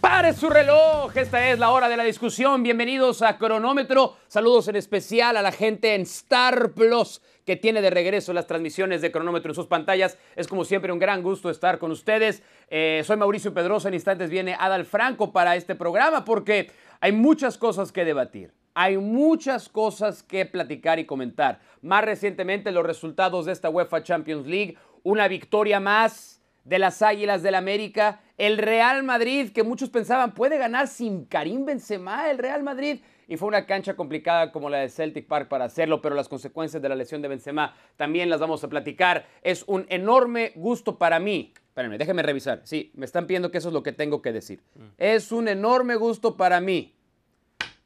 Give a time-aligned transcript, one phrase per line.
[0.00, 2.62] Pare su reloj, esta es la hora de la discusión.
[2.62, 4.14] Bienvenidos a Cronómetro.
[4.28, 9.00] Saludos en especial a la gente en Star Plus que tiene de regreso las transmisiones
[9.02, 10.16] de Cronómetro en sus pantallas.
[10.36, 12.44] Es como siempre un gran gusto estar con ustedes.
[12.70, 16.70] Eh, soy Mauricio Pedroso, en instantes viene Adal Franco para este programa porque
[17.00, 18.52] hay muchas cosas que debatir.
[18.74, 21.58] Hay muchas cosas que platicar y comentar.
[21.82, 26.37] Más recientemente los resultados de esta UEFA Champions League, una victoria más
[26.68, 31.64] de las Águilas del América, el Real Madrid que muchos pensaban puede ganar sin Karim
[31.64, 35.64] Benzema, el Real Madrid y fue una cancha complicada como la de Celtic Park para
[35.64, 39.26] hacerlo, pero las consecuencias de la lesión de Benzema también las vamos a platicar.
[39.42, 41.52] Es un enorme gusto para mí.
[41.68, 42.62] Espérenme, déjenme revisar.
[42.64, 44.62] Sí, me están pidiendo que eso es lo que tengo que decir.
[44.96, 46.97] Es un enorme gusto para mí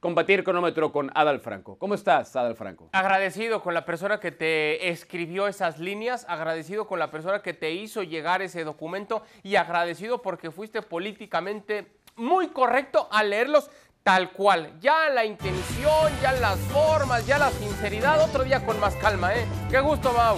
[0.03, 1.79] combatir cronómetro con Adal Franco.
[1.79, 2.89] ¿Cómo estás, Adal Franco?
[2.91, 7.71] Agradecido con la persona que te escribió esas líneas, agradecido con la persona que te
[7.71, 11.87] hizo llegar ese documento y agradecido porque fuiste políticamente
[12.17, 13.71] muy correcto al leerlos
[14.03, 14.73] tal cual.
[14.81, 19.47] Ya la intención, ya las formas, ya la sinceridad, otro día con más calma, ¿eh?
[19.71, 20.37] Qué gusto, Mau.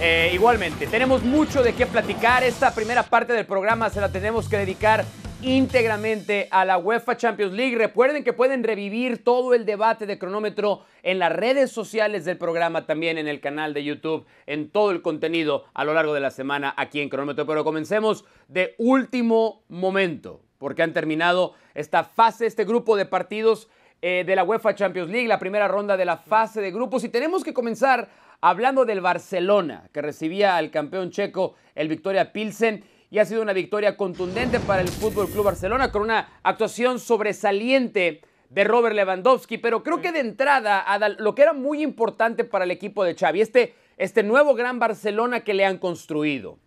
[0.00, 2.44] Eh, igualmente, tenemos mucho de qué platicar.
[2.44, 5.04] Esta primera parte del programa se la tenemos que dedicar
[5.42, 7.76] íntegramente a la UEFA Champions League.
[7.76, 12.86] Recuerden que pueden revivir todo el debate de cronómetro en las redes sociales del programa,
[12.86, 16.30] también en el canal de YouTube, en todo el contenido a lo largo de la
[16.30, 17.44] semana aquí en cronómetro.
[17.44, 23.68] Pero comencemos de último momento, porque han terminado esta fase, este grupo de partidos
[24.00, 27.02] eh, de la UEFA Champions League, la primera ronda de la fase de grupos.
[27.02, 28.08] Y tenemos que comenzar
[28.40, 33.52] hablando del Barcelona, que recibía al campeón checo, el Victoria Pilsen y ha sido una
[33.52, 39.82] victoria contundente para el Fútbol Club Barcelona con una actuación sobresaliente de Robert Lewandowski, pero
[39.82, 43.42] creo que de entrada, Adal, lo que era muy importante para el equipo de Xavi,
[43.42, 46.58] este, este nuevo gran Barcelona que le han construido.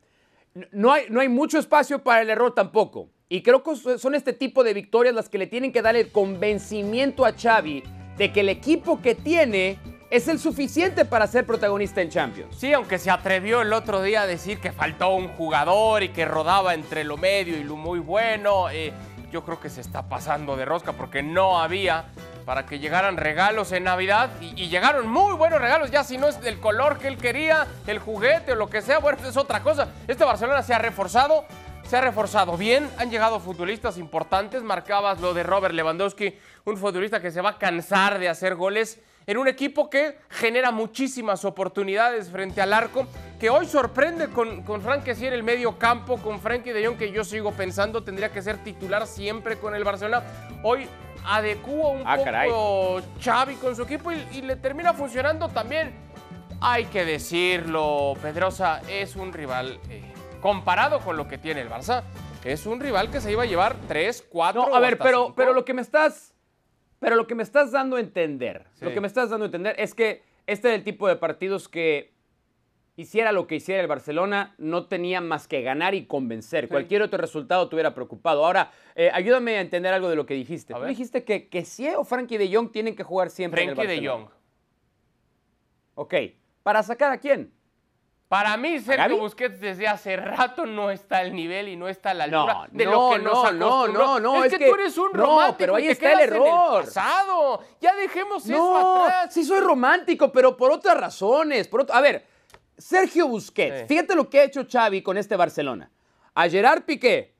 [0.72, 3.10] No hay, no hay mucho espacio para el error tampoco.
[3.28, 6.12] Y creo que son este tipo de victorias las que le tienen que dar el
[6.12, 7.84] convencimiento a Xavi
[8.20, 9.80] de que el equipo que tiene
[10.10, 12.56] es el suficiente para ser protagonista en Champions.
[12.58, 16.26] Sí, aunque se atrevió el otro día a decir que faltó un jugador y que
[16.26, 18.94] rodaba entre lo medio y lo muy bueno, eh,
[19.32, 22.06] yo creo que se está pasando de rosca porque no había
[22.46, 26.28] para que llegaran regalos en Navidad y, y, llegaron muy buenos regalos, ya si no
[26.28, 29.64] es del color que él quería, el juguete o lo que sea, bueno, es otra
[29.64, 29.88] cosa.
[30.08, 31.46] Este Barcelona se ha reforzado,
[31.88, 37.20] se ha reforzado bien, han llegado futbolistas importantes, marcabas lo de Robert Lewandowski, un futbolista
[37.20, 42.30] que se va a cansar de hacer goles en un equipo que genera muchísimas oportunidades
[42.30, 43.08] frente al arco,
[43.40, 47.12] que hoy sorprende con, con Frank en el medio campo, con Frankie de Jong, que
[47.12, 50.24] yo sigo pensando tendría que ser titular siempre con el Barcelona.
[50.64, 50.88] Hoy
[51.26, 52.52] adecúa un Ah, poco caray.
[53.22, 55.94] Xavi con su equipo y, y le termina funcionando también.
[56.62, 60.02] Hay que decirlo, Pedrosa es un rival, eh,
[60.42, 62.04] comparado con lo que tiene el Barça,
[62.44, 65.52] es un rival que se iba a llevar 3, 4 No, a ver, pero, pero
[65.54, 66.35] lo que me estás.
[67.06, 68.84] Pero lo que me estás dando a entender, Sí.
[68.84, 71.70] lo que me estás dando a entender es que este es el tipo de partidos
[71.70, 72.16] que
[72.96, 76.68] hiciera lo que hiciera el Barcelona, no tenía más que ganar y convencer.
[76.68, 78.44] Cualquier otro resultado te hubiera preocupado.
[78.44, 80.74] Ahora, eh, ayúdame a entender algo de lo que dijiste.
[80.74, 81.64] Tú dijiste que, que
[81.96, 84.08] o Frankie de Jong tienen que jugar siempre en el de.
[84.08, 84.26] Jong.
[85.94, 86.16] Ok.
[86.64, 87.54] ¿Para sacar a quién?
[88.28, 88.80] Para mí?
[88.80, 92.42] Sergio Busquets desde hace rato no está al nivel y no está a la No,
[92.42, 94.76] altura de no, lo que nos no, no, no, no, es, es que, que- tú
[94.76, 96.84] eres un no, romántico pero ahí y te está el error.
[96.86, 97.62] pasado.
[97.80, 99.34] Ya dejemos eso No, atrás.
[99.34, 101.68] sí soy romántico, pero por otras razones.
[101.68, 102.26] Por otro- a ver,
[102.78, 103.86] Sergio Busquets, Sí.
[103.90, 105.92] fíjate lo que ha hecho Xavi con este Barcelona.
[106.34, 107.36] A Gerard Piqué,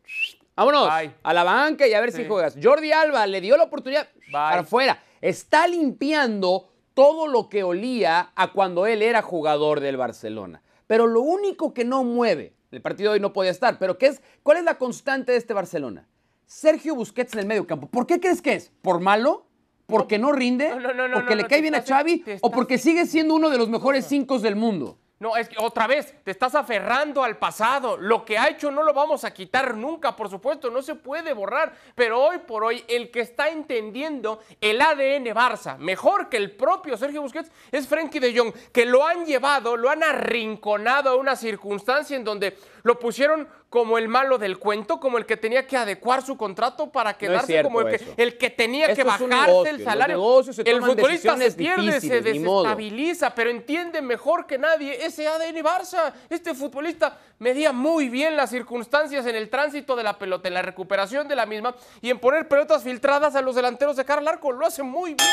[0.56, 1.16] vámonos, Bye.
[1.24, 2.56] a la banca y a ver si juegas.
[2.62, 5.02] Jordi Alba le dio la oportunidad para afuera.
[5.20, 10.62] Está limpiando todo lo que olía a cuando él era jugador del Barcelona.
[10.88, 14.08] Pero lo único que no mueve, el partido de hoy no podía estar, pero ¿qué
[14.08, 16.08] es, ¿cuál es la constante de este Barcelona?
[16.46, 17.88] Sergio Busquets en el medio campo.
[17.88, 18.72] ¿Por qué crees que es?
[18.82, 19.48] ¿Por malo?
[19.88, 20.70] ¿Porque no rinde?
[20.70, 22.24] No, no, no, no, ¿Porque le cae bien a Xavi?
[22.42, 24.98] ¿O porque sigue siendo uno de los mejores cinco del mundo?
[25.18, 27.96] No, es que otra vez, te estás aferrando al pasado.
[27.96, 31.32] Lo que ha hecho no lo vamos a quitar nunca, por supuesto, no se puede
[31.32, 31.74] borrar.
[31.96, 36.98] Pero hoy por hoy, el que está entendiendo el ADN Barça, mejor que el propio
[36.98, 41.38] Sergio Busquets, es Frenkie de Jong, que lo han llevado, lo han arrinconado a una
[41.38, 45.76] circunstancia en donde lo pusieron como el malo del cuento, como el que tenía que
[45.76, 50.16] adecuar su contrato para quedarse como el que, el que, tenía que bajarse el salario.
[50.64, 56.14] el futbolista se pierde, se desestabiliza, pero entiende mejor que nadie ese ADN Barça.
[56.30, 60.62] Este futbolista medía muy bien las circunstancias en el tránsito de la pelota, en la
[60.62, 64.28] recuperación de la misma y en poner pelotas filtradas a los delanteros de cara al
[64.30, 64.54] arco.
[64.54, 65.30] Lo hace muy bien.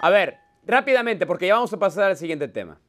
[0.00, 2.80] A ver, rápidamente, porque ya vamos a pasar al siguiente tema.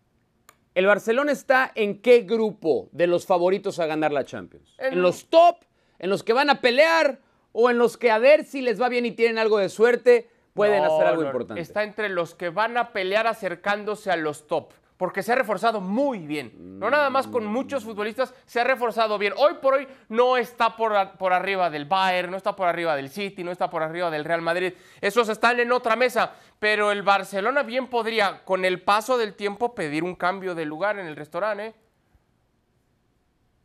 [0.74, 4.74] ¿El Barcelona está en qué grupo de los favoritos a ganar la Champions?
[4.78, 5.58] ¿En los top?
[6.00, 7.20] ¿En los que van a pelear?
[7.52, 10.30] ¿O en los que a ver si les va bien y tienen algo de suerte
[10.54, 11.62] pueden hacer algo importante?
[11.62, 14.72] Está entre los que van a pelear acercándose a los top
[15.02, 16.78] porque se ha reforzado muy bien.
[16.78, 19.34] No nada más con muchos futbolistas, se ha reforzado bien.
[19.36, 23.10] Hoy por hoy no está por, por, arriba del Bayern, no está por arriba del
[23.10, 24.74] City, no está por arriba del Real Madrid.
[25.02, 26.36] Esos están en otra mesa.
[26.60, 31.00] Pero el Barcelona bien podría, con el paso del tiempo, pedir un cambio de lugar
[31.00, 31.66] en el restaurante.
[31.66, 31.74] ¿eh?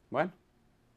[0.08, 0.32] Bueno,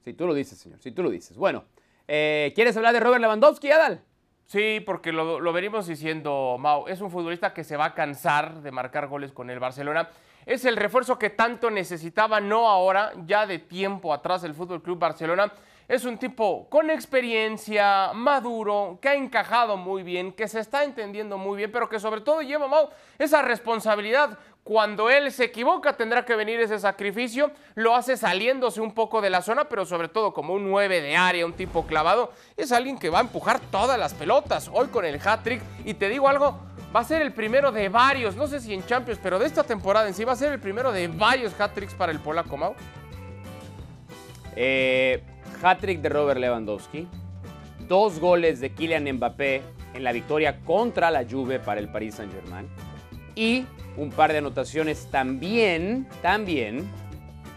[0.05, 1.35] si tú lo dices, señor, si tú lo dices.
[1.35, 1.65] Bueno,
[2.07, 4.05] eh, ¿quieres hablar de Robert Lewandowski, Adal?
[4.45, 6.87] Sí, porque lo, lo venimos diciendo, Mau.
[6.87, 10.09] Es un futbolista que se va a cansar de marcar goles con el Barcelona
[10.49, 14.97] es el refuerzo que tanto necesitaba, no ahora, ya de tiempo atrás el Fútbol Club
[14.97, 15.53] Barcelona.
[15.87, 21.37] Es un tipo con experiencia, maduro, que ha encajado muy bien, que se está entendiendo
[21.37, 24.39] muy bien, pero que sobre todo lleva Mau esa responsabilidad.
[24.69, 29.31] Cuando él se equivoca tendrá que venir ese sacrificio, lo hace saliéndose un poco de
[29.31, 32.99] la zona, pero sobre todo como un 9 de área, un tipo clavado, es alguien
[32.99, 34.69] que va a empujar todas las pelotas.
[34.71, 36.59] Hoy con el hat-trick, y te digo algo,
[36.95, 39.63] va a ser el primero de varios, no sé si en Champions, pero de esta
[39.63, 42.75] temporada en sí va a ser el primero de varios hat-tricks para el polaco, Mau.
[44.55, 45.23] Eh,
[45.63, 47.07] hat-trick de Robert Lewandowski,
[47.87, 49.63] dos goles de Kylian Mbappé
[49.95, 52.69] en la victoria contra la Juve para el Paris Saint-Germain
[53.39, 53.65] y
[53.99, 56.89] un par de anotaciones también, también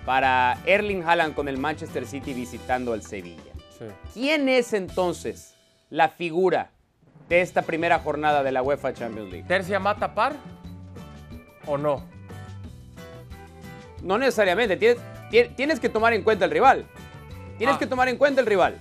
[0.04, 3.52] para Erling Haaland con el Manchester City visitando al Sevilla.
[4.12, 5.54] ¿Quién es entonces
[5.90, 6.70] la figura
[7.28, 9.46] de esta primera jornada de la UEFA Champions League.
[9.48, 10.34] ¿Tercia mata par
[11.66, 12.04] o no?
[14.02, 14.76] No necesariamente.
[15.56, 16.86] Tienes, que tomar en cuenta el rival.
[17.56, 17.78] Tienes ah.
[17.78, 18.78] que tomar en cuenta el rival.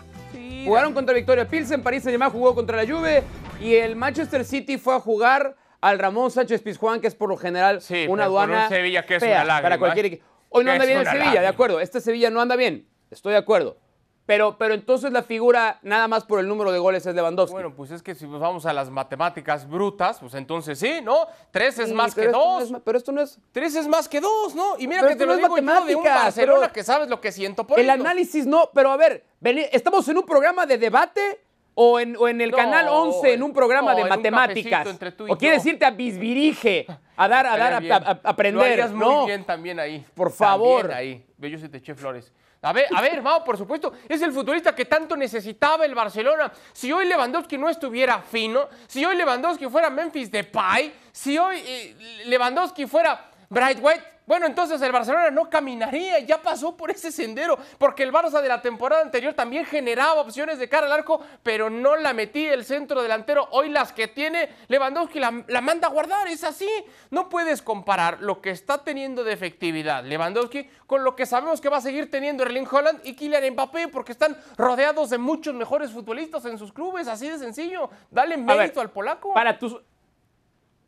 [0.65, 3.23] Jugaron contra Victoria Pilsen, París Saint-Germain jugó contra la Juve
[3.59, 7.37] y el Manchester City fue a jugar al Ramón Sánchez Pizjuán, que es por lo
[7.37, 10.21] general una aduana Sevilla que es una para cualquier
[10.53, 11.79] Hoy no anda bien en Sevilla, de acuerdo.
[11.79, 13.77] Este Sevilla no anda bien, estoy de acuerdo.
[14.25, 17.53] Pero, pero entonces la figura, nada más por el número de goles, es Lewandowski.
[17.53, 21.25] Bueno, pues es que si vamos a las matemáticas brutas, pues entonces sí, ¿no?
[21.51, 22.71] Tres es más que dos.
[22.85, 23.39] pero esto no es.
[23.51, 24.75] Tres es más que dos, ¿no?
[24.77, 27.65] Y mira que te lo digo yo de un Barcelona que sabes lo que siento
[27.65, 29.25] por El análisis no, pero a ver,
[29.71, 31.41] ¿estamos en un programa de debate?
[31.73, 34.87] O en, o en el canal 11 en un programa de matemáticas.
[35.27, 36.85] o quieres irte a bisbirige
[37.15, 40.05] a dar a dar a, aprender, lo muy bien también ahí.
[40.13, 40.89] Por favor.
[40.89, 41.49] También ahí.
[41.49, 42.31] Yo se te eché flores.
[42.63, 46.51] A ver, a ver, por supuesto, es el futbolista que tanto necesitaba el Barcelona.
[46.71, 51.95] Si hoy Lewandowski no estuviera fino, si hoy Lewandowski fuera Memphis Depay, si hoy eh,
[52.25, 57.57] Lewandowski fuera Bright White, bueno, entonces el Barcelona no caminaría, ya pasó por ese sendero,
[57.77, 61.69] porque el Barça de la temporada anterior también generaba opciones de cara al arco, pero
[61.69, 63.49] no la metía el centro delantero.
[63.51, 66.69] Hoy las que tiene Lewandowski la, la manda a guardar, es así.
[67.09, 71.67] No puedes comparar lo que está teniendo de efectividad Lewandowski con lo que sabemos que
[71.67, 75.91] va a seguir teniendo Erling Holland y Kylian Mbappé, porque están rodeados de muchos mejores
[75.91, 77.89] futbolistas en sus clubes, así de sencillo.
[78.09, 79.33] Dale mérito al polaco.
[79.33, 79.75] Para tus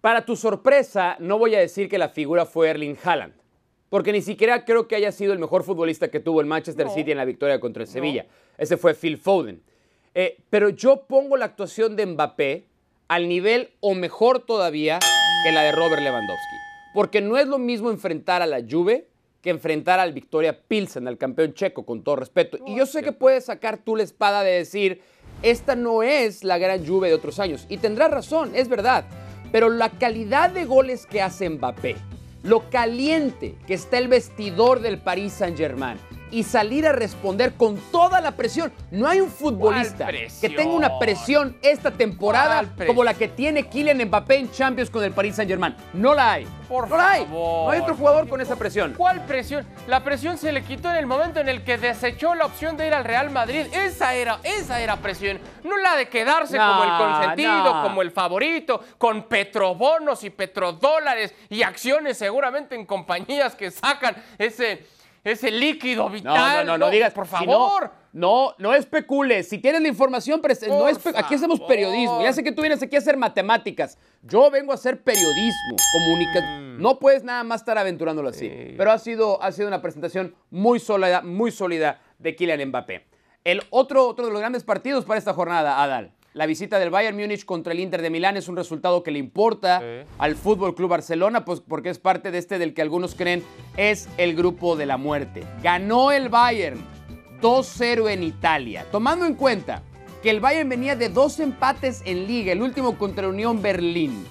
[0.03, 3.35] para tu sorpresa, no voy a decir que la figura fue Erling Haaland,
[3.87, 7.11] porque ni siquiera creo que haya sido el mejor futbolista que tuvo el Manchester City
[7.11, 8.25] en la victoria contra el Sevilla.
[8.57, 9.63] Ese fue Phil Foden.
[10.13, 12.65] Eh, pero yo pongo la actuación de Mbappé
[13.07, 14.99] al nivel o mejor todavía
[15.45, 16.57] que la de Robert Lewandowski.
[16.93, 19.07] Porque no es lo mismo enfrentar a la Juve
[19.41, 22.57] que enfrentar al Victoria Pilsen, al campeón checo, con todo respeto.
[22.67, 25.01] y yo sé que puedes sacar tú la espada de decir,
[25.43, 27.65] esta no es la gran Juve de otros años.
[27.69, 29.05] Y tendrás razón, es verdad.
[29.53, 31.95] Pero la calidad de goles que hace Mbappé,
[32.41, 35.99] lo caliente que está el vestidor del Paris Saint-Germain
[36.33, 38.73] y salir a responder con toda la presión.
[38.89, 44.03] No hay un futbolista que tenga una presión esta temporada como la que tiene Kylian
[44.07, 45.75] Mbappé en Champions con el Paris Saint-Germain.
[45.93, 46.47] No la hay.
[46.67, 47.25] Por no la hay.
[47.25, 47.65] favor.
[47.65, 48.95] No hay otro jugador con esa presión.
[48.97, 49.63] ¿Cuál presión?
[49.87, 52.87] La presión se le quitó en el momento en el que desechó la opción de
[52.87, 53.67] ir al Real Madrid.
[53.71, 55.39] Esa era, esa era presión.
[55.63, 57.83] No la de quedarse No, como el consentido, no.
[57.83, 64.85] como el favorito, con petrobonos y petrodólares y acciones seguramente en compañías que sacan ese,
[65.23, 66.65] ese líquido No, vital.
[66.65, 67.13] no, no, no digas.
[67.13, 67.83] Por si favor.
[67.83, 69.47] no, no, no especules.
[69.47, 72.21] Si tienes la información, no aquí hacemos periodismo.
[72.21, 73.97] Ya sé que tú vienes aquí a hacer matemáticas.
[74.21, 76.81] Yo vengo a hacer periodismo, comunicación.
[76.81, 78.49] No puedes nada más estar aventurándolo así.
[78.49, 78.51] Mm.
[78.69, 78.73] Sí.
[78.77, 83.05] Pero ha sido, ha sido una presentación muy sólida, muy sólida de Kylian Mbappé.
[83.43, 86.11] El otro, otro de los grandes partidos para esta jornada, Adal.
[86.33, 89.19] La visita del Bayern Múnich contra el Inter de Milán es un resultado que le
[89.19, 90.09] importa Sí.
[90.17, 93.43] al Fútbol Club Barcelona, pues porque es parte de este del que algunos creen
[93.77, 95.43] es el grupo de la muerte.
[95.61, 96.83] Ganó el Bayern
[97.39, 99.83] 2-0 en Italia, tomando en cuenta
[100.23, 104.25] que el Bayern venía de dos empates en liga, el último contra Unión Berlín.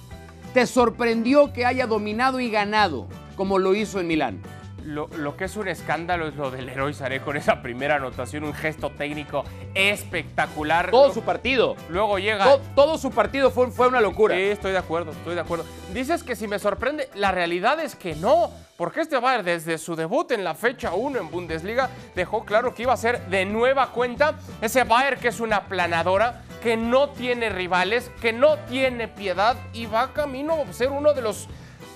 [0.53, 3.07] ¿Te sorprendió que haya dominado y ganado
[3.37, 4.41] como lo hizo en Milán?
[4.85, 8.43] Lo, lo que es un escándalo es lo del Héroe Saré con esa primera anotación,
[8.43, 10.91] un gesto técnico espectacular.
[10.91, 11.75] Todo su partido.
[11.89, 12.43] Luego llega.
[12.45, 14.35] To- todo su partido fue, fue una locura.
[14.35, 15.65] Sí, estoy de acuerdo, estoy de acuerdo.
[15.93, 19.95] Dices que si me sorprende, la realidad es que no, porque este Bayern desde su
[19.95, 23.91] debut en la fecha 1 en Bundesliga dejó claro que iba a ser de nueva
[23.91, 29.55] cuenta ese Bayern que es una planadora, que no tiene rivales, que no tiene piedad
[29.73, 31.47] y va camino a ser uno de los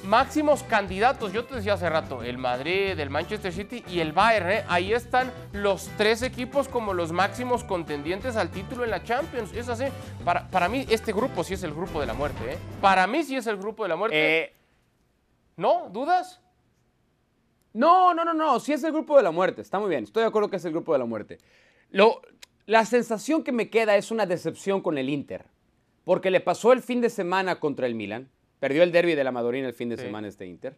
[0.03, 1.33] máximos candidatos.
[1.33, 4.49] Yo te decía hace rato, el Madrid, el Manchester City y el Bayern.
[4.49, 4.63] ¿eh?
[4.67, 9.53] Ahí están los tres equipos como los máximos contendientes al título en la Champions.
[9.53, 9.85] Es así.
[10.23, 12.53] Para, para mí, este grupo sí es el grupo de la muerte.
[12.53, 12.57] ¿eh?
[12.81, 14.43] Para mí sí es el grupo de la muerte.
[14.43, 14.53] Eh,
[15.57, 15.89] ¿No?
[15.91, 16.39] ¿Dudas?
[17.73, 18.59] No, no, no, no.
[18.59, 19.61] Sí es el grupo de la muerte.
[19.61, 20.03] Está muy bien.
[20.03, 21.37] Estoy de acuerdo que es el grupo de la muerte.
[21.89, 22.21] Lo,
[22.65, 25.45] la sensación que me queda es una decepción con el Inter.
[26.03, 28.29] Porque le pasó el fin de semana contra el Milan.
[28.59, 30.03] Perdió el derby de la Madonina el fin de Sí.
[30.03, 30.77] semana este Inter.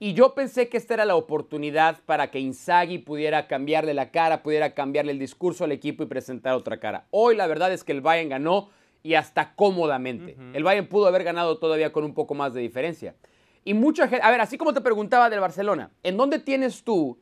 [0.00, 4.42] Y yo pensé que esta era la oportunidad para que Inzaghi pudiera cambiarle la cara,
[4.44, 7.06] pudiera cambiarle el discurso al equipo y presentar otra cara.
[7.10, 8.70] Hoy la verdad es que el Bayern ganó
[9.02, 10.36] y hasta cómodamente.
[10.52, 13.16] El Bayern pudo haber ganado todavía con un poco más de diferencia.
[13.64, 17.18] Y mucha gente, a ver, así como te preguntaba del Barcelona, ¿en dónde tienes tú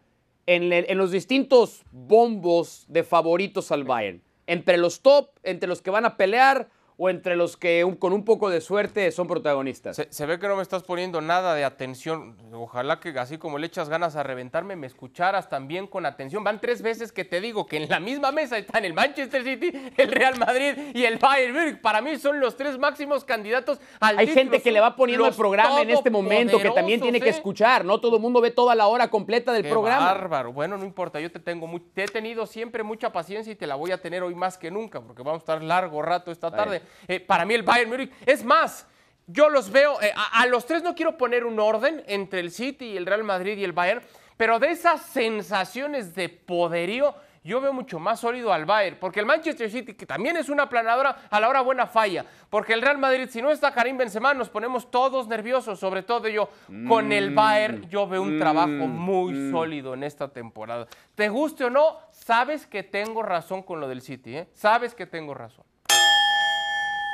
[0.46, 4.22] en, el- en los distintos bombos de favoritos al Bayern?
[4.46, 6.68] ¿Entre los top, entre los que van a pelear
[6.98, 9.96] o entre los que un- con un poco de suerte son protagonistas?
[9.96, 12.36] Se, se ve que no me estás poniendo nada de atención.
[12.52, 16.42] Ojalá que así como le echas ganas a reventarme, me escucharas también con atención.
[16.42, 19.70] Van tres veces que te digo que en la misma mesa están el Manchester City,
[19.96, 21.80] el Real Madrid y el Bayern Múnich.
[21.80, 24.42] Para mí son los tres máximos candidatos al Hay título.
[24.44, 27.32] gente que le va poniendo el programa en este momento que también tiene que ¿eh?
[27.32, 27.84] escuchar.
[27.84, 30.06] No todo el mundo ve toda la hora completa del Qué programa.
[30.06, 30.52] bárbaro.
[30.52, 33.66] Bueno, no importa, yo te tengo mu- te he tenido siempre mucha paciencia y te
[33.66, 36.50] la voy a tener hoy más que nunca, porque vamos a estar largo rato esta
[36.50, 36.82] tarde.
[37.08, 38.86] Eh, para mí el Bayern Múnich es más.
[39.26, 42.50] Yo los veo, eh, a, a los tres no quiero poner un orden entre el
[42.50, 44.02] City el Real Madrid y el Bayern,
[44.36, 49.26] pero de esas sensaciones de poderío, yo veo mucho más sólido al Bayern, porque el
[49.26, 52.98] Manchester City, que también es una planadora, a la hora buena falla, porque el Real
[52.98, 56.48] Madrid, si no está Karim Benzema, nos ponemos todos nerviosos, sobre todo yo.
[56.88, 60.88] Con el Bayern, yo veo un trabajo muy sólido en esta temporada.
[61.14, 64.48] Te guste o no, sabes que tengo razón con lo del City, ¿eh?
[64.52, 65.65] Sabes que tengo razón.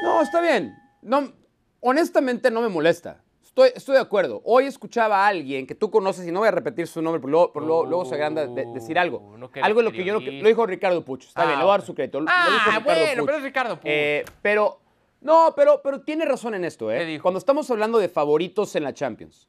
[0.03, 0.75] No, está bien.
[1.03, 1.33] No,
[1.81, 3.23] honestamente no me molesta.
[3.43, 4.41] Estoy, estoy de acuerdo.
[4.45, 7.31] Hoy escuchaba a alguien que tú conoces y no voy a repetir su nombre, pero
[7.31, 9.19] luego, pero luego- luego se agranda de, decir algo.
[9.19, 11.29] Uh, no algo de lo que yo no- lo dijo Ricardo Pucho.
[11.29, 12.21] Está Ah, bien, le voy a dar su crédito.
[12.29, 13.27] Ah, dijo Ricardo bueno, Puch.
[13.27, 13.85] pero es Ricardo Puch.
[13.85, 14.81] Eh, pero,
[15.21, 17.21] no, pero, pero tiene razón en esto, ¿Qué ¿eh?
[17.21, 19.49] Cuando estamos hablando de favoritos en la Champions.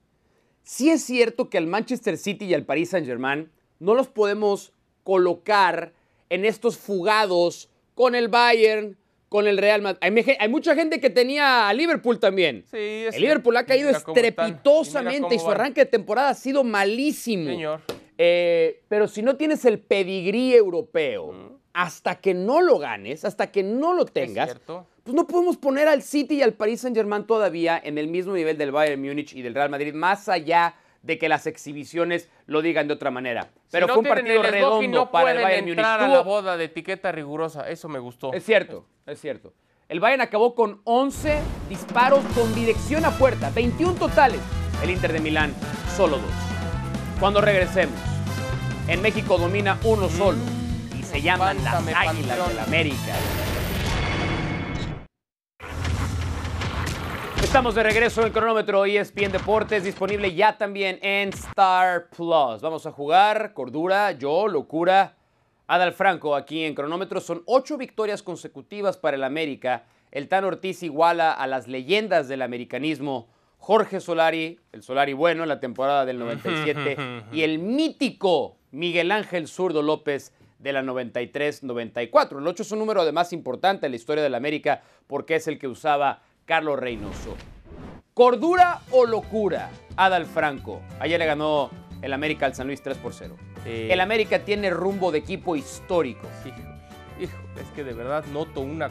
[0.63, 5.93] Sí es cierto que al Manchester City y al Paris Saint-Germain no los podemos colocar
[6.29, 8.97] en estos fugados con el Bayern,
[9.33, 9.97] con el Real Madrid.
[10.37, 12.65] Hay, mucha gente que tenía a Liverpool también.
[12.69, 17.49] Sí, es el Liverpool ha caído estrepitosamente y su arranque de temporada ha sido malísimo.
[17.49, 17.81] Señor.
[18.19, 23.63] Eh, pero si no tienes el pedigrí europeo, hasta que no lo ganes, hasta que
[23.63, 27.97] no lo tengas, pues no podemos poner al City y al Paris Saint-Germain todavía en
[27.97, 31.45] el mismo nivel del Bayern Múnich y del Real Madrid, más allá de que las
[31.45, 33.51] exhibiciones lo digan de otra manera.
[33.69, 35.77] Pero si no fue un partido el redondo no para el Bayern Múnich.
[35.77, 37.69] entrar a la boda de etiqueta rigurosa.
[37.69, 38.33] Eso me gustó.
[38.33, 39.53] es cierto, es cierto.
[39.89, 44.39] El Bayern acabó con 11 disparos con dirección a puerta, 21 totales.
[44.81, 45.53] El Inter de Milán,
[45.95, 46.31] solo dos.
[47.19, 47.99] Cuando regresemos,
[48.87, 50.39] en México domina uno solo
[50.97, 53.13] y se llaman las Águilas del América.
[57.53, 62.61] Estamos de regreso en el cronómetro ESPN Deportes, disponible ya también en Star Plus.
[62.61, 65.15] Vamos a jugar Cordura, yo, Locura,
[65.67, 67.21] Adal Franco aquí en cronómetro.
[67.21, 69.83] Son ocho victorias consecutivas para el América.
[70.09, 73.27] El Tan Ortiz iguala a las leyendas del americanismo.
[73.59, 76.97] Jorge Solari, el Solari bueno en la temporada del 97,
[77.31, 82.39] y el mítico Miguel Ángel Zurdo López de la 93-94.
[82.39, 85.59] El 8 es un número además importante en la historia del América porque es el
[85.59, 87.35] que usaba Carlos Reynoso.
[88.13, 89.69] ¿Cordura o locura?
[89.95, 90.81] Adal Franco.
[90.99, 91.69] Ayer le ganó
[92.01, 93.35] el América al San Luis 3 por 0.
[93.65, 96.27] El América tiene rumbo de equipo histórico.
[96.45, 96.57] Hijo,
[97.19, 98.89] hijo, es que de verdad noto una,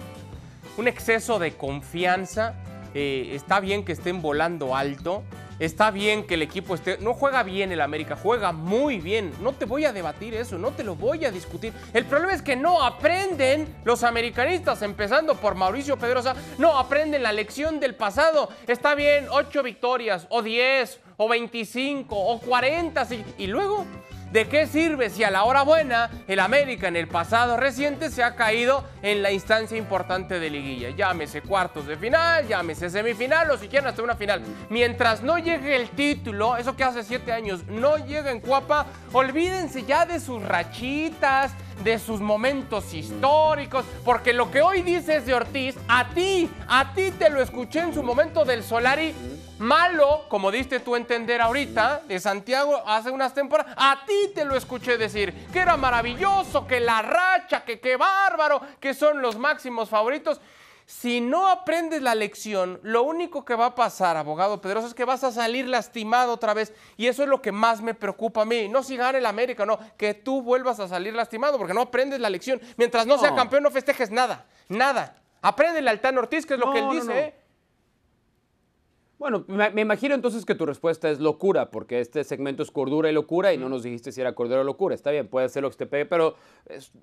[0.78, 2.54] un exceso de confianza.
[2.94, 5.22] Eh, está bien que estén volando alto.
[5.62, 6.98] Está bien que el equipo esté.
[6.98, 9.32] No juega bien el América, juega muy bien.
[9.40, 11.72] No te voy a debatir eso, no te lo voy a discutir.
[11.94, 17.30] El problema es que no aprenden los americanistas, empezando por Mauricio Pedrosa, no aprenden la
[17.30, 18.48] lección del pasado.
[18.66, 23.06] Está bien, 8 victorias, o 10, o 25, o 40,
[23.38, 23.86] y luego
[24.32, 28.22] ¿De qué sirve si a la hora buena el América en el pasado reciente se
[28.22, 30.88] ha caído en la instancia importante de liguilla?
[30.88, 34.40] Llámese cuartos de final, llámese semifinal o si quieren hasta una final.
[34.70, 39.82] Mientras no llegue el título, eso que hace siete años no llega en Cuapa, olvídense
[39.82, 45.76] ya de sus rachitas, de sus momentos históricos, porque lo que hoy dices de Ortiz,
[45.88, 49.14] a ti, a ti te lo escuché en su momento del Solari
[49.58, 54.56] malo, como diste tú entender ahorita, de Santiago hace unas temporadas, a ti te lo
[54.56, 59.88] escuché decir, que era maravilloso, que la racha, que qué bárbaro, que son los máximos
[59.88, 60.40] favoritos.
[60.86, 65.04] Si no aprendes la lección, lo único que va a pasar, abogado Pedroso, es que
[65.04, 66.72] vas a salir lastimado otra vez.
[66.96, 68.68] Y eso es lo que más me preocupa a mí.
[68.68, 72.20] No si gane el América, no, que tú vuelvas a salir lastimado porque no aprendes
[72.20, 72.60] la lección.
[72.76, 75.16] Mientras no, sea campeón, no festejes nada, nada.
[75.40, 77.18] Aprende el Altán Ortiz, que es lo que él dice.
[77.18, 77.34] ¿eh?
[79.22, 83.12] Bueno, me, imagino entonces que tu respuesta es locura, porque este segmento es cordura y
[83.12, 84.96] locura y no nos dijiste si era cordura o locura.
[84.96, 86.34] Está bien, puede ser lo que te pegue, pero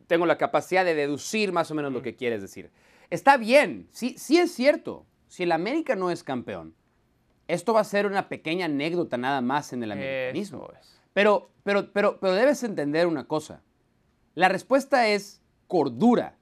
[0.08, 2.72] tengo la capacidad de deducir más o menos lo que quieres decir.
[3.10, 5.06] Está bien, sí, sí es cierto.
[5.28, 6.76] Si el América no es campeón,
[7.48, 10.70] esto va a ser una pequeña anécdota nada más en el americanismo.
[11.14, 13.64] Pero, pero, pero, pero debes entender una cosa.
[14.36, 16.38] La respuesta es cordura.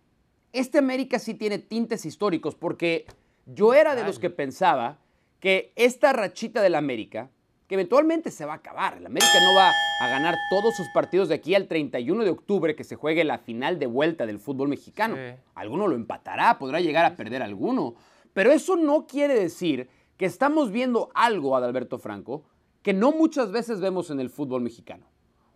[0.52, 3.06] Este América sí tiene tintes históricos porque
[3.46, 5.00] yo era de los que pensaba
[5.40, 7.30] que esta rachita del América,
[7.68, 11.28] que eventualmente se va a acabar, el América no va a ganar todos sus partidos
[11.28, 14.70] de aquí al 31 de octubre que se juegue la final de vuelta del fútbol
[14.70, 15.18] mexicano.
[15.54, 17.96] Alguno lo empatará, podrá llegar a perder alguno,
[18.34, 22.46] pero eso no quiere decir que estamos viendo algo, Adalberto Franco,
[22.82, 25.06] que no muchas veces vemos en el fútbol mexicano.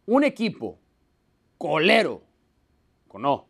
[0.06, 0.80] Un equipo
[1.58, 2.24] colero,
[3.14, 3.48] no,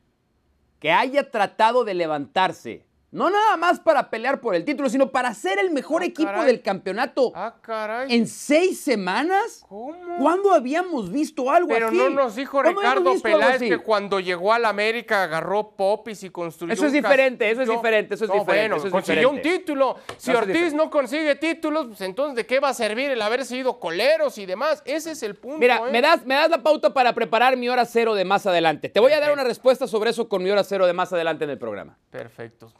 [0.79, 5.34] que haya tratado de levantarse no nada más para pelear por el título, sino para
[5.34, 7.34] ser el mejor ah, equipo del campeonato.
[7.36, 8.14] Ah, caray.
[8.16, 9.66] ¿En seis semanas?
[9.68, 10.18] ¿Cómo?
[10.18, 11.98] ¿Cuándo habíamos visto algo Pero así?
[11.98, 16.30] Pero no nos dijo Ricardo Peláez que cuando llegó a la América agarró popis y
[16.30, 18.76] construyó Eso es diferente, eso es diferente, eso es diferente.
[18.78, 19.98] Bueno, consiguió un título.
[20.18, 23.80] Si Ortiz no consigue títulos, pues entonces ¿de qué va a servir el haber sido
[23.80, 24.82] coleros y demás?
[24.86, 25.58] Ese es el punto.
[25.58, 25.92] Mira, ¿eh?
[25.92, 28.88] me, das, me das la pauta para preparar mi hora cero de más adelante.
[28.88, 31.44] Te voy a dar una respuesta sobre eso con mi hora cero de más adelante
[31.44, 31.98] en el programa.
[32.10, 32.72] Perfecto.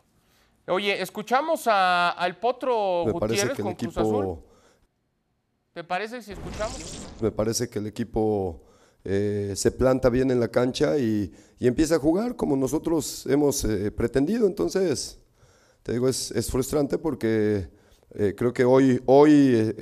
[0.67, 4.39] Oye, escuchamos al Potro Gutiérrez con Cruz Azul.
[5.74, 7.08] ¿Te parece si escuchamos?
[7.21, 8.62] Me parece que el equipo
[9.04, 13.91] eh, se planta bien en la cancha y, empieza a jugar como nosotros hemos eh,
[13.91, 14.47] pretendido.
[14.47, 15.19] Entonces,
[15.84, 17.69] te digo, es, frustrante porque
[18.13, 19.74] eh, creo que hoy, hoy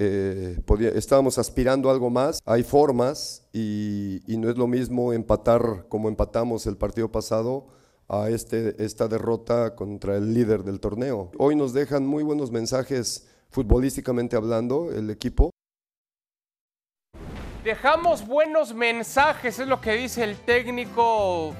[0.95, 2.39] estábamos aspirando a algo más.
[2.45, 7.78] Hay formas y, y no es lo mismo empatar como empatamos el partido pasado
[8.09, 11.31] a este, esta derrota contra el líder del torneo.
[11.37, 15.51] Hoy nos dejan muy buenos mensajes futbolísticamente hablando el equipo.
[17.63, 21.53] Dejamos buenos mensajes, es lo que dice el técnico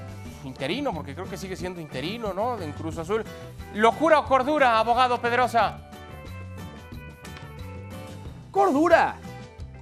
[0.44, 2.60] interino, porque creo que sigue siendo interino, ¿no?
[2.60, 3.22] En Cruz Azul.
[3.74, 5.90] ¿Locura o cordura, abogado Pedrosa?
[8.50, 9.16] Cordura.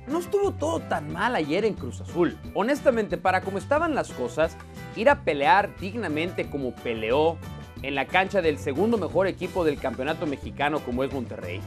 [0.07, 2.37] No estuvo todo tan mal ayer en Cruz Azul.
[2.55, 4.57] Honestamente, para cómo estaban las cosas,
[4.99, 7.39] ir a pelear dignamente como peleó
[7.83, 11.61] en la cancha del segundo mejor equipo del campeonato mexicano como es Monterrey,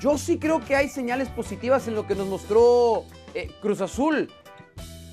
[0.00, 4.30] yo sí creo que hay señales positivas en lo que nos mostró eh, Cruz Azul.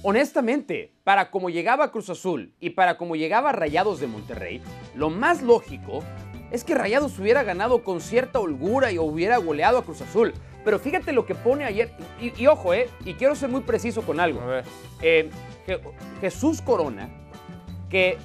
[0.02, 4.62] Honestamente, para como llegaba Cruz Azul y para como llegaba Rayados de Monterrey,
[4.96, 6.04] lo más lógico
[6.52, 10.34] es que Rayados hubiera ganado con cierta holgura y hubiera goleado a Cruz Azul.
[10.66, 14.20] Pero fíjate lo que pone ayer, y, ojo, eh, y quiero ser muy preciso con
[14.20, 14.42] algo.
[14.42, 14.66] A ver.
[15.02, 15.30] Eh,
[16.22, 17.10] Jesús Corona
[17.94, 18.18] que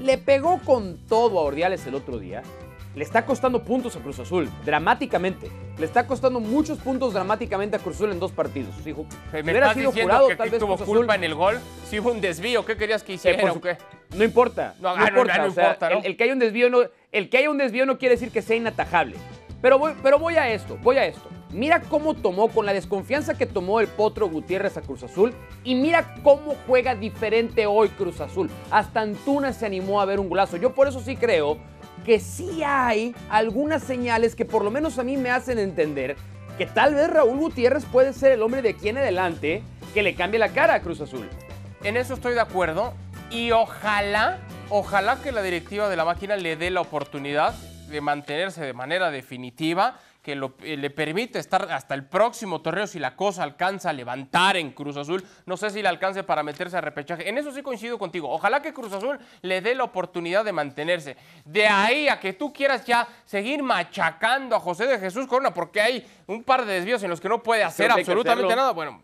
[0.00, 2.42] le pegó con todo a Ordiales el otro día,
[2.96, 5.50] le está costando puntos a Cruz Azul, dramáticamente.
[5.78, 8.74] Le está costando muchos puntos dramáticamente a Cruz Azul en dos partidos.
[8.82, 11.60] Si hubiera sido jurado, que tal vez tuvo Cruz Azul- culpa en el gol.
[11.90, 13.76] Si hubo un desvío, ¿qué querías que Eh, hiciera su- qué?
[14.16, 14.74] No importa.
[14.80, 15.38] No, No, ah, no, importa.
[15.38, 15.98] no o sea, importa, ¿no?
[15.98, 16.78] el, el que haya un desvío no,
[17.12, 19.16] el que haya un desvío no quiere decir que sea inatajable.
[19.60, 21.28] Pero voy, pero voy a esto, voy a esto.
[21.54, 25.76] Mira cómo tomó, con la desconfianza que tomó el Potro Gutiérrez a Cruz Azul, y
[25.76, 28.50] mira cómo juega diferente hoy Cruz Azul.
[28.72, 30.56] Hasta Antuna se animó a ver un golazo.
[30.56, 31.58] Yo por eso sí creo
[32.04, 36.16] que sí hay algunas señales que por lo menos a mí me hacen entender
[36.58, 39.62] que tal vez Raúl Gutiérrez puede ser el hombre de aquí en adelante
[39.94, 41.28] que le cambie la cara a Cruz Azul.
[41.84, 42.94] En eso estoy de acuerdo.
[43.30, 44.40] Y ojalá,
[44.70, 47.54] ojalá que la directiva de la máquina le dé la oportunidad
[47.88, 52.86] de mantenerse de manera definitiva, que lo- eh, le permite estar hasta el próximo torneo
[52.86, 55.22] si la cosa alcanza a levantar en Cruz Azul.
[55.44, 57.28] No sé si le alcance para meterse a repechaje.
[57.28, 58.30] En eso sí coincido contigo.
[58.30, 61.18] Ojalá que Cruz Azul le dé la oportunidad de mantenerse.
[61.44, 65.82] De ahí a que tú quieras ya seguir machacando a José de Jesús Corona, porque
[65.82, 68.72] hay un par de desvíos en los que no puede hacer Creo absolutamente nada.
[68.72, 69.02] Bueno,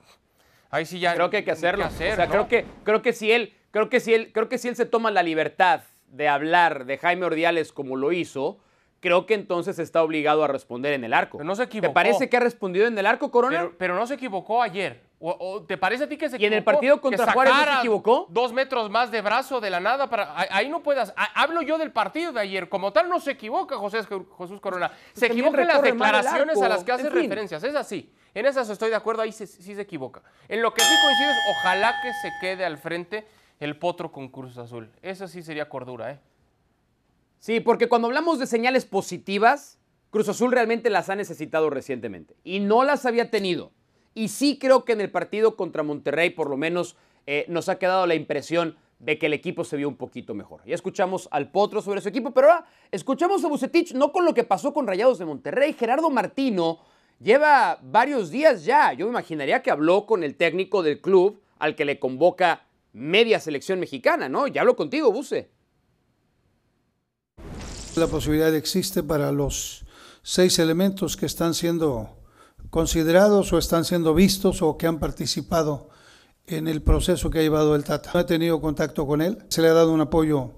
[0.70, 1.14] ahí sí ya.
[1.14, 1.84] creo que hay que hacerlo.
[1.84, 2.30] hacer, o sea, ¿no?
[2.32, 4.86] creo que creo que si él creo que si él creo que si él se
[4.86, 8.58] toma la libertad de hablar de Jaime Ordiales como lo hizo,
[9.00, 11.38] creo que entonces está obligado a responder en el arco.
[11.38, 11.88] Pero no se equivocó.
[11.90, 13.58] ¿Te parece que ha respondido en el arco, Corona?
[13.58, 15.08] Pero, pero no se equivocó ayer.
[15.22, 16.72] O, o te parece a ti que se ¿Y en el equivocó?
[16.76, 18.26] partido contra Juárez no se equivocó?
[18.30, 20.34] Dos metros más de brazo de la nada para.
[20.38, 21.12] ahí- no puedas.
[21.34, 22.68] Hablo yo del partido de ayer.
[22.70, 24.90] Como tal, no se equivoca José Jesús Corona.
[25.12, 27.22] Se también equivoca en las declaraciones a las que hace En fin.
[27.24, 27.62] referencias.
[27.64, 28.10] Es así.
[28.32, 29.20] En esas estoy de acuerdo.
[29.22, 30.22] Ahí se- sí se equivoca.
[30.48, 33.26] En lo que sí coincido es ojalá que se quede al frente
[33.58, 34.90] el potro con Cruz Azul.
[35.02, 36.18] Eso sí sería cordura, ¿eh?
[37.40, 39.78] Sí, porque cuando hablamos de señales positivas,
[40.10, 43.72] Cruz Azul realmente las ha necesitado recientemente y no las había tenido.
[44.14, 47.78] Y sí creo que en el partido contra Monterrey, por lo menos, eh, nos ha
[47.78, 50.60] quedado la impresión de que el equipo se vio un poquito mejor.
[50.66, 54.34] Ya escuchamos al Potro sobre su equipo, pero ahora escuchamos a Bucetich no con lo
[54.34, 55.72] que pasó con Rayados de Monterrey.
[55.72, 56.80] Gerardo Martino
[57.20, 58.92] lleva varios días ya.
[58.92, 63.40] Yo me imaginaría que habló con el técnico del club al que le convoca media
[63.40, 64.46] selección mexicana, ¿no?
[64.46, 65.48] Ya hablo contigo, Buce.
[67.96, 69.84] La posibilidad existe para los
[70.22, 72.16] seis elementos que están siendo
[72.70, 75.90] considerados o están siendo vistos o que han participado
[76.46, 78.10] en el proceso que ha llevado el Tata.
[78.14, 80.52] No he tenido contacto con él, se le ha dado un apoyo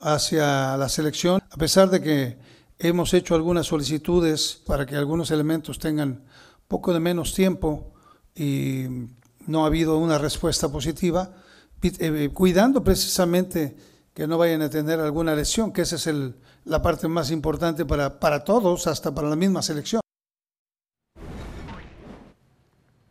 [0.00, 2.38] hacia la selección, a pesar de que
[2.78, 6.24] hemos hecho algunas solicitudes para que algunos elementos tengan
[6.68, 7.92] poco de menos tiempo
[8.34, 8.86] y
[9.46, 11.32] no ha habido una respuesta positiva,
[11.82, 13.76] eh, cuidando precisamente
[14.12, 17.84] que no vayan a tener alguna lesión, que esa es el- la parte más importante
[17.84, 20.00] para, para todos, hasta para la misma selección.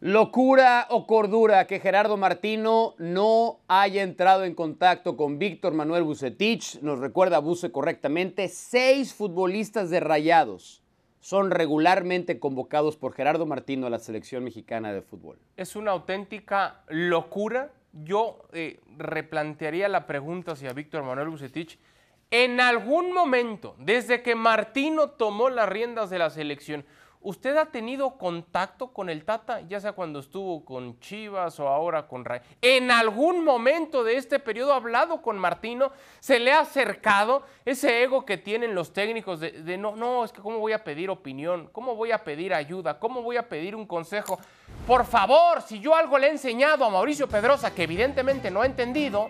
[0.06, 6.82] Locura o cordura que Gerardo Martino no haya entrado en contacto con Víctor Manuel Bucetich.
[6.82, 8.50] Nos recuerda Buce correctamente.
[8.50, 10.84] Seis futbolistas de Rayados
[11.22, 15.38] son regularmente convocados por Gerardo Martino a la selección mexicana de fútbol.
[15.56, 17.72] es una auténtica locura.
[17.94, 21.80] Yo eh, replantearía la pregunta hacia Víctor Manuel Bucetich.
[22.36, 26.84] En algún momento, desde que Martino tomó las riendas de la selección,
[27.22, 32.08] ¿usted ha tenido contacto con el Tata, ya sea cuando estuvo con Chivas o ahora
[32.08, 32.42] con Ray?
[32.60, 35.92] ¿En algún momento de este periodo ha hablado con Martino?
[36.22, 40.42] ¿Se le ha acercado ese ego que tienen los técnicos de, no, no, es que
[40.42, 43.86] cómo voy a pedir opinión, cómo voy a pedir ayuda, cómo voy a pedir un
[43.86, 44.40] consejo?
[44.88, 48.66] Por favor, si yo algo le he enseñado a Mauricio Pedrosa que evidentemente no ha
[48.66, 49.30] entendido,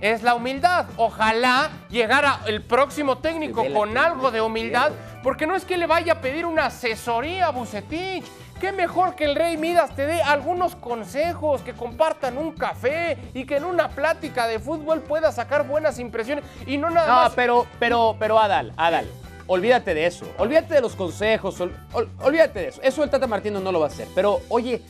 [0.00, 0.86] es la humildad.
[0.96, 6.14] Ojalá llegara el próximo técnico con algo de humildad, porque no es que le vaya
[6.14, 8.24] a pedir una asesoría a Bucetich.
[8.60, 13.44] Qué mejor que el Rey Midas te dé algunos consejos, que compartan un café y
[13.44, 17.32] que en una plática de fútbol pueda sacar buenas impresiones y no nada No, más.
[17.34, 19.06] pero, pero, pero Adal, Adal,
[19.46, 20.24] olvídate de eso.
[20.38, 22.80] Olvídate de los consejos, ol- ol- olvídate de eso.
[22.82, 24.08] Eso el Tata Martino no lo va a hacer.
[24.14, 24.80] Pero, oye,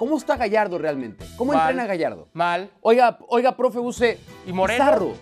[0.00, 1.26] ¿cómo está Gallardo realmente?
[1.36, 1.60] ¿Cómo Mal.
[1.72, 2.28] entrena Gallardo?
[2.32, 2.70] Mal.
[2.80, 4.18] Oiga, oiga, profe Buce.
[4.46, 4.82] ¿Y Moreno?
[4.82, 5.12] Pizarro,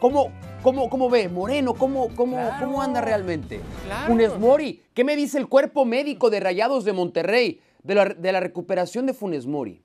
[0.00, 0.30] ¿Cómo,
[0.62, 1.30] cómo, cómo ve?
[1.30, 2.66] Moreno, ¿cómo, cómo, Claro.
[2.66, 3.58] cómo anda realmente?
[3.86, 4.08] Claro.
[4.08, 8.32] Funes Mori, ¿qué me dice el cuerpo médico de Rayados de Monterrey de la, de
[8.32, 9.82] la recuperación de Funes Mori?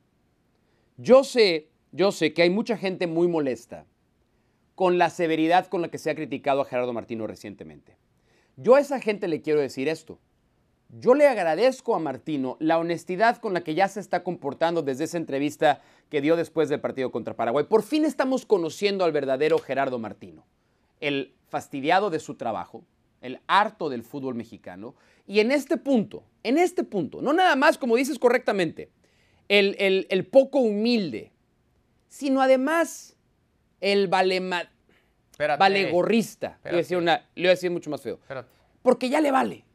[0.97, 3.85] Yo sé, yo sé que hay mucha gente muy molesta
[4.75, 7.95] con la severidad con la que se ha criticado a Gerardo Martino recientemente.
[8.57, 10.19] Yo a esa gente le quiero decir esto.
[10.89, 15.04] Yo le agradezco a Martino la honestidad con la que ya se está comportando desde
[15.04, 17.65] esa entrevista que dio después del partido contra Paraguay.
[17.65, 20.45] Por fin estamos conociendo al verdadero Gerardo Martino,
[21.02, 22.84] el fastidiado de su trabajo,
[23.21, 24.95] el harto del fútbol mexicano.
[25.28, 28.89] Y en este punto, en este punto, no nada más, como dices correctamente,
[29.50, 31.32] el, el- el poco humilde,
[32.08, 33.17] sino además
[33.82, 34.63] el valema...
[35.32, 35.60] Espérate.
[35.60, 36.58] valegorrista.
[36.63, 38.15] Le voy, a decir una, le voy a decir mucho más feo.
[38.15, 38.50] Espérate.
[38.82, 39.65] Porque ya le vale.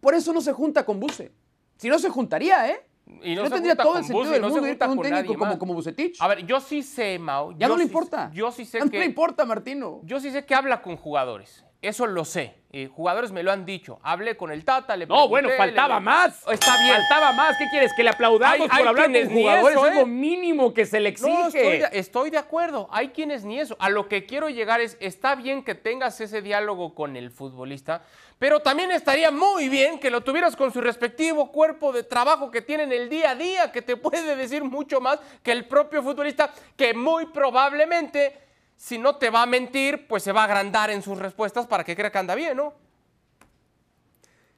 [0.00, 1.32] Por eso no se junta con Buse.
[1.76, 2.86] Si no se juntaría, ¿eh?
[3.22, 5.02] Y no no tendría todo el sentido Buse, del no mundo ir junta con un
[5.04, 6.20] técnico como, como Bucetich.
[6.20, 7.52] A ver, yo sí sé, Mau.
[7.58, 8.30] ya no le importa.
[8.32, 8.96] Yo sí sé Ya que.
[8.96, 10.00] no le importa, Martino.
[10.04, 11.64] Yo sí sé que habla con jugadores.
[11.82, 12.54] Eso lo sé.
[12.74, 13.98] Eh, jugadores me lo han dicho.
[14.02, 16.42] Hablé con el Tata, le No, bueno, faltaba le- más.
[16.48, 16.94] Está bien.
[16.96, 17.58] Faltaba más.
[17.58, 17.90] ¿Qué quieres?
[17.94, 19.76] ¿Que le aplaudamos Hay- por hay hablar ni jugadores?
[19.76, 20.06] eso, es lo ¿eh?
[20.06, 21.30] mínimo que se le exige.
[21.32, 22.88] No, estoy de, estoy de acuerdo.
[22.92, 23.76] Hay quienes ni eso.
[23.80, 28.02] A lo que quiero llegar es, está bien que tengas ese diálogo con el futbolista,
[28.38, 32.62] pero también estaría muy bien que lo tuvieras con su respectivo cuerpo de trabajo que
[32.62, 36.50] tienen el día a día, que te puede decir mucho más que el propio futbolista,
[36.76, 38.38] que muy probablemente,
[38.82, 41.84] si no te va a mentir, pues se va a agrandar en sus respuestas para
[41.84, 42.74] que crea que anda bien, ¿no?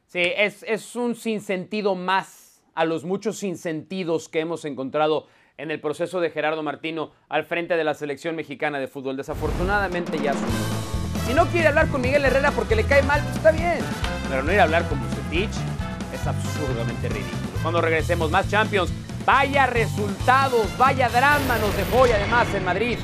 [0.07, 5.27] Sí, es, es un sinsentido más a los muchos sinsentidos que hemos encontrado
[5.59, 9.19] en el proceso de Gerardo Martino al frente de la selección mexicana de fútbol.
[9.19, 10.49] Desafortunadamente ya son.
[11.27, 13.81] Si no quiere hablar con Miguel Herrera porque le cae mal, pues está bien.
[14.31, 15.55] Pero no ir a hablar con Bucetich
[16.15, 17.61] es absurdamente ridículo.
[17.61, 18.91] Cuando regresemos, más Champions.
[19.27, 22.99] Vaya resultados, vaya drama nos dejó hoy además en Madrid.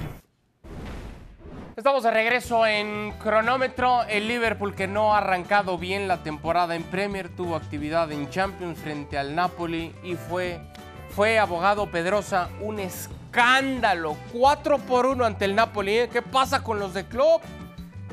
[1.80, 4.02] Estamos de regreso en cronómetro.
[4.02, 8.78] El Liverpool que no ha arrancado bien la temporada en Premier tuvo actividad en Champions
[8.78, 10.60] frente al Napoli y fue,
[11.08, 14.14] fue abogado Pedrosa un escándalo.
[14.30, 16.00] 4 por 1 ante el Napoli.
[16.00, 16.10] ¿eh?
[16.12, 17.42] ¿Qué pasa con los de Klopp?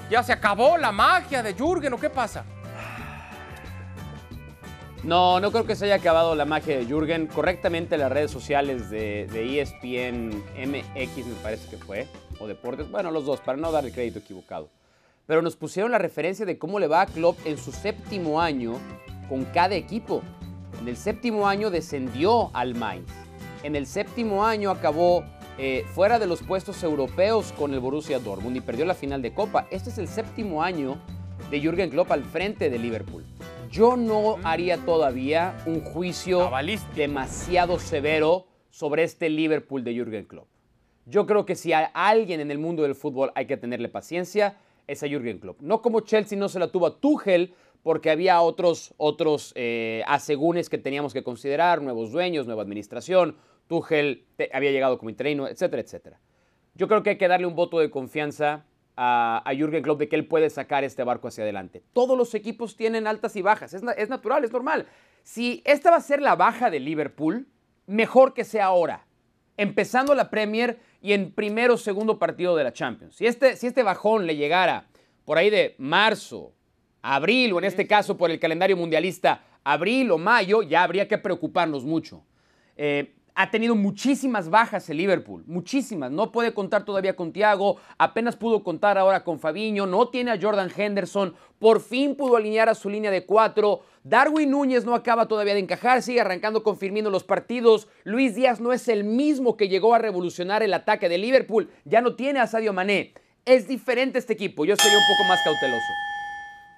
[0.09, 2.45] ¿Ya se acabó la magia de Jürgen o qué pasa?
[5.03, 7.27] No, no creo que se haya acabado la magia de Jürgen.
[7.27, 12.07] Correctamente las redes sociales de, de E ESPN MX me parece que fue,
[12.39, 14.69] o Deportes, bueno, los dos, para no dar el crédito equivocado.
[15.25, 18.75] Pero nos pusieron la referencia de cómo le va a Klopp en su séptimo año
[19.27, 20.21] con cada equipo.
[20.79, 23.09] En el séptimo año descendió al Mainz.
[23.63, 25.25] En el séptimo año acabó
[25.57, 29.33] eh, fuera de los puestos europeos con el Borussia Dortmund y perdió la final de
[29.33, 29.67] Copa.
[29.71, 30.97] Este es el séptimo año
[31.49, 33.25] de Jürgen Klopp al frente de Liverpool.
[33.71, 36.49] Yo no haría todavía un juicio
[36.95, 40.47] demasiado severo sobre este Liverpool de Jürgen Klopp.
[41.09, 44.57] Yo creo que si a alguien en el mundo del fútbol hay que tenerle paciencia,
[44.87, 45.61] es a Jürgen Klopp.
[45.61, 50.69] No como Chelsea no se la tuvo a Tuchel, porque había otros, otros eh, asegúnes
[50.69, 56.19] que teníamos que considerar, nuevos dueños, nueva administración, Tuchel había llegado como interino, etcétera, etcétera.
[56.75, 58.65] Yo creo que hay que darle un voto de confianza
[58.97, 61.83] a, a Jürgen Klopp de que él puede sacar este barco hacia adelante.
[61.93, 64.87] Todos los equipos tienen altas y bajas, es, es natural, es normal.
[65.23, 67.47] Si esta va a ser la baja de Liverpool,
[67.85, 69.06] mejor que sea ahora,
[69.57, 73.15] empezando la Premier y en primero o segundo partido de la Champions.
[73.15, 74.87] Si este, si este bajón le llegara
[75.25, 76.53] por ahí de marzo,
[77.01, 81.17] abril o en este caso por el calendario mundialista, abril o mayo, ya habría que
[81.17, 82.23] preocuparnos mucho.
[82.77, 86.09] Eh, ha tenido muchísimas bajas el Liverpool, muchísimas.
[86.09, 90.39] No puede contar todavía con Thiago, apenas pudo contar ahora con Fabiño, no tiene a
[90.41, 93.81] Jordan Henderson, por fin pudo alinear a su línea de cuatro.
[94.09, 97.89] Darwin Núñez no acaba todavía de encajar, sigue arrancando con Firmino los partidos.
[98.05, 101.99] Luis Díaz no es el mismo que llegó a revolucionar el ataque de Liverpool, ya
[101.99, 103.13] no tiene a Sadio Mané.
[103.43, 105.83] Es diferente este equipo, yo sería un poco más cauteloso.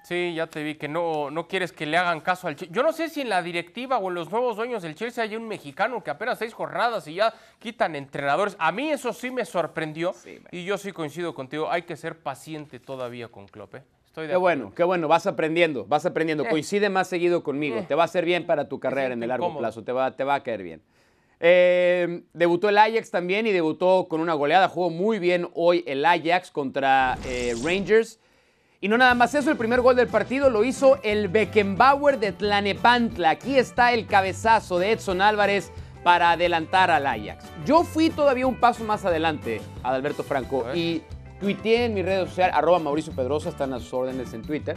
[0.02, 2.74] Sí, ya te vi que no, no quieres que le hagan caso al Chelsea.
[2.74, 5.36] Yo no sé si en la directiva o en los nuevos dueños del Chelsea hay
[5.36, 8.56] un mexicano que apenas seis jornadas y ya quitan entrenadores.
[8.58, 10.12] A mí eso sí me sorprendió
[10.50, 11.70] y yo sí coincido contigo.
[11.70, 13.76] Hay que ser paciente todavía con Klopp.
[13.76, 13.82] ¿eh?
[14.10, 14.40] Estoy de Qué acuerdo.
[14.62, 16.44] bueno, qué bueno, vas aprendiendo, vas aprendiendo.
[16.44, 16.48] Eh.
[16.50, 17.84] Coincide más seguido conmigo, Eh.
[17.86, 19.60] te va a hacer bien para tu carrera en el largo incómodo.
[19.62, 20.82] plazo, te va, te va a caer bien.
[21.38, 26.04] Eh, debutó el Ajax también y debutó con una goleada, jugó muy bien hoy el
[26.04, 28.18] Ajax contra eh, Rangers.
[28.80, 32.32] Y no nada más eso, el primer gol del partido lo hizo el Beckenbauer de
[32.32, 33.30] Tlanepantla.
[33.30, 35.70] Aquí está el cabezazo de Edson Álvarez
[36.02, 37.44] para adelantar al Ajax.
[37.64, 41.02] Yo fui todavía un paso más adelante, Adalberto Franco, y
[41.40, 44.76] tuiteé en mi red social, arroba Mauricio Pedrosa, están a sus órdenes en Twitter,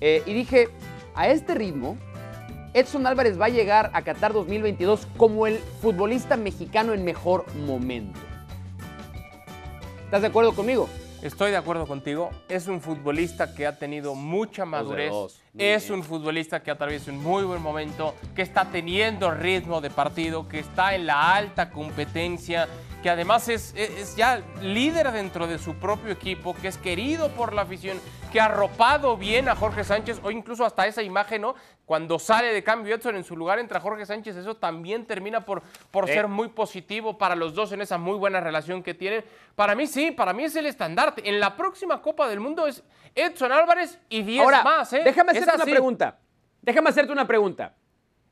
[0.00, 0.68] eh, y dije,
[1.14, 1.96] a este ritmo,
[2.74, 8.18] Edson Álvarez va a llegar a Qatar 2022 como el futbolista mexicano en mejor momento.
[10.04, 10.88] ¿Estás de acuerdo conmigo?
[11.22, 12.30] Estoy de acuerdo contigo.
[12.48, 15.12] Es un futbolista que ha tenido mucha madurez.
[15.56, 16.00] Es bien.
[16.00, 20.58] un futbolista que atraviesa un muy buen momento, que está teniendo ritmo de partido, que
[20.58, 22.68] está en la alta competencia,
[23.02, 23.74] que además es,
[24.16, 28.00] ya líder dentro de su propio equipo, que es querido por la afición,
[28.32, 31.54] que ha arropado bien a Jorge Sánchez, o incluso hasta esa imagen, ¿no?
[31.84, 35.62] Cuando sale de cambio Edson en su lugar entra Jorge Sánchez, eso también termina por,
[35.90, 36.14] por Sí.
[36.14, 39.24] ser muy positivo para los dos en esa muy buena relación que tienen.
[39.56, 41.28] Para mí sí, para mí es el estandarte.
[41.28, 42.84] En la próxima Copa del Mundo es
[43.14, 45.02] Edson Álvarez y 10 Ahora, más, ¿eh?
[45.04, 46.18] déjame hacerte una pregunta.
[46.62, 47.74] Déjame hacerte una pregunta.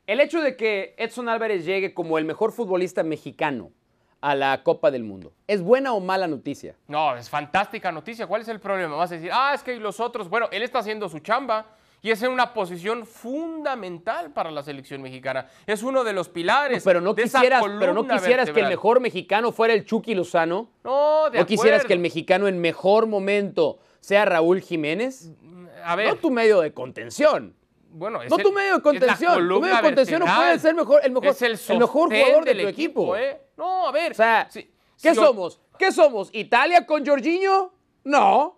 [0.07, 3.71] El hecho de que Edson Álvarez llegue como el mejor futbolista mexicano
[4.21, 5.33] a la Copa del Mundo.
[5.47, 6.75] ¿Es buena o mala noticia?
[6.87, 8.27] No, es fantástica noticia.
[8.27, 8.95] ¿Cuál es el problema?
[8.95, 11.65] Vas a decir, ah, es que los otros, bueno, él está haciendo su chamba
[12.03, 15.47] y es en una posición fundamental para la selección mexicana.
[15.67, 16.83] Es uno de los pilares.
[16.83, 20.15] pero no de esa quisieras, pero no quisieras que el mejor mexicano fuera el Chucky
[20.15, 20.69] Lozano.
[20.83, 25.31] No, de ¿No quisieras que el mexicano en mejor momento sea Raúl Jiménez?
[25.83, 27.55] A ver, No tu medio de contención.
[27.91, 29.47] Bueno, es No el- tu medio de contención.
[29.47, 32.45] Tu medio de contención no puede ser mejor, el mejor, Es el, el mejor jugador
[32.45, 33.15] de tu equipo.
[33.15, 33.41] ¿eh?
[33.57, 34.11] No, a ver.
[34.11, 34.63] O sea, si-
[35.01, 35.59] ¿qué si- somos?
[35.77, 36.29] ¿Qué somos?
[36.33, 37.73] ¿Italia con Jorginho?
[38.03, 38.57] No.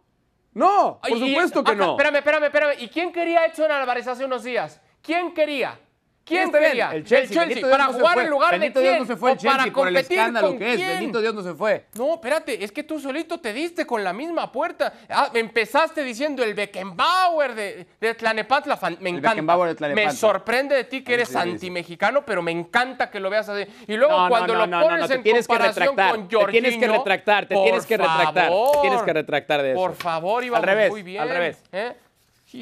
[0.54, 1.91] No, por y- supuesto que ah, no.
[1.91, 2.74] Espérame, espérame, espérame.
[2.80, 4.80] ¿Y quién quería a Edson Álvarez hace unos días?
[5.02, 5.80] ¿Quién quería?
[6.26, 6.92] ¿Quién Está bien, quería?
[6.94, 9.00] El Chelsea, para no jugar en lugar de Dios quién?
[9.00, 10.76] no se fue el ¿O para Chelsea por el competir escándalo con que es.
[10.78, 10.88] quién?
[10.88, 11.86] Bendito Dios no se fue.
[11.96, 14.94] No, espérate, es que tú solito te diste con la misma puerta.
[15.10, 18.80] Ah, empezaste diciendo el Beckenbauer de, de Tlanepantla.
[19.02, 19.58] Me encanta.
[19.80, 19.96] De.
[19.96, 23.70] Me sorprende de ti que eres antimexicano, pero me encanta que lo veas así.
[23.88, 27.56] Y luego No, cuando lo pones en comparación con Te tienes que Jorginho, retractar, te
[27.56, 29.80] tienes que retractar, te tienes que retractar de eso.
[29.80, 31.22] Por favor, revés, muy bien.
[31.22, 31.62] al revés.
[31.74, 31.94] ¿eh?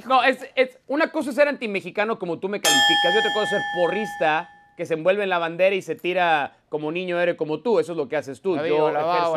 [0.08, 3.43] No, es, es- una cosa es ser antimexicano como tú me calificas y otra cosa
[3.43, 7.36] es ser porrista que se envuelve en la bandera y se tira como niño eres
[7.36, 7.80] como tú.
[7.80, 8.56] Eso es lo que haces tú.
[8.56, 9.34] La Yo la ejerzo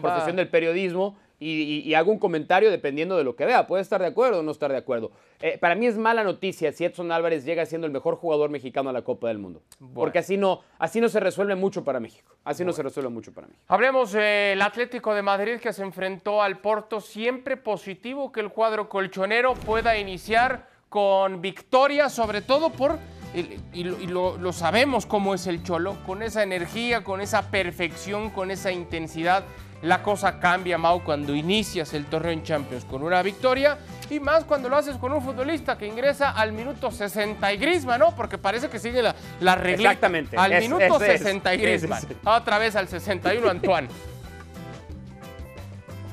[0.00, 3.66] profesión del periodismo y, hago un comentario dependiendo de lo que vea.
[3.66, 5.10] Puede estar de acuerdo o no estar de acuerdo.
[5.40, 8.90] Eh, para mí es mala noticia si Edson Álvarez llega siendo el mejor jugador mexicano
[8.90, 9.62] a la Copa del Mundo.
[9.94, 12.34] Porque así no, así no se resuelve mucho para México.
[12.44, 13.64] Así no se resuelve mucho para México.
[13.68, 17.00] Hablemos del Atlético de Madrid que se enfrentó al Porto.
[17.00, 22.98] Siempre positivo que el cuadro colchonero pueda iniciar con victoria, sobre todo por,
[23.34, 27.20] y, y lo- y lo, lo sabemos cómo es el Cholo, con esa energía, con
[27.20, 29.44] esa perfección, con esa intensidad.
[29.82, 33.78] La cosa cambia, Mau, cuando inicias el torneo en Champions con una victoria
[34.10, 37.96] y más cuando lo haces con un futbolista que ingresa al minuto 60 y Grisma,
[37.96, 38.14] ¿no?
[38.14, 39.90] Porque parece que sigue la, la reglita.
[39.90, 40.36] Exactamente.
[40.36, 41.20] Al Es- minuto ese es.
[41.22, 42.02] 60 y Griezmann.
[42.02, 42.08] sí.
[42.26, 43.88] Otra vez al 61 Antoine.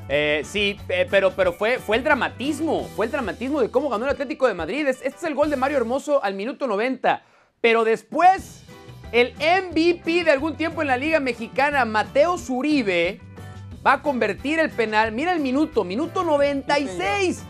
[0.09, 4.05] Eh, sí, eh, pero, pero fue, fue el dramatismo, fue el dramatismo de cómo ganó
[4.05, 4.87] el Atlético de Madrid.
[4.87, 7.23] Es- Este es el gol de Mario Hermoso al minuto 90.
[7.59, 8.63] Pero después,
[9.11, 13.19] el MVP de algún tiempo en la Liga Mexicana, Mateo Zuribe,
[13.87, 15.13] va a convertir el penal.
[15.13, 17.41] Mira el minuto, minuto 96.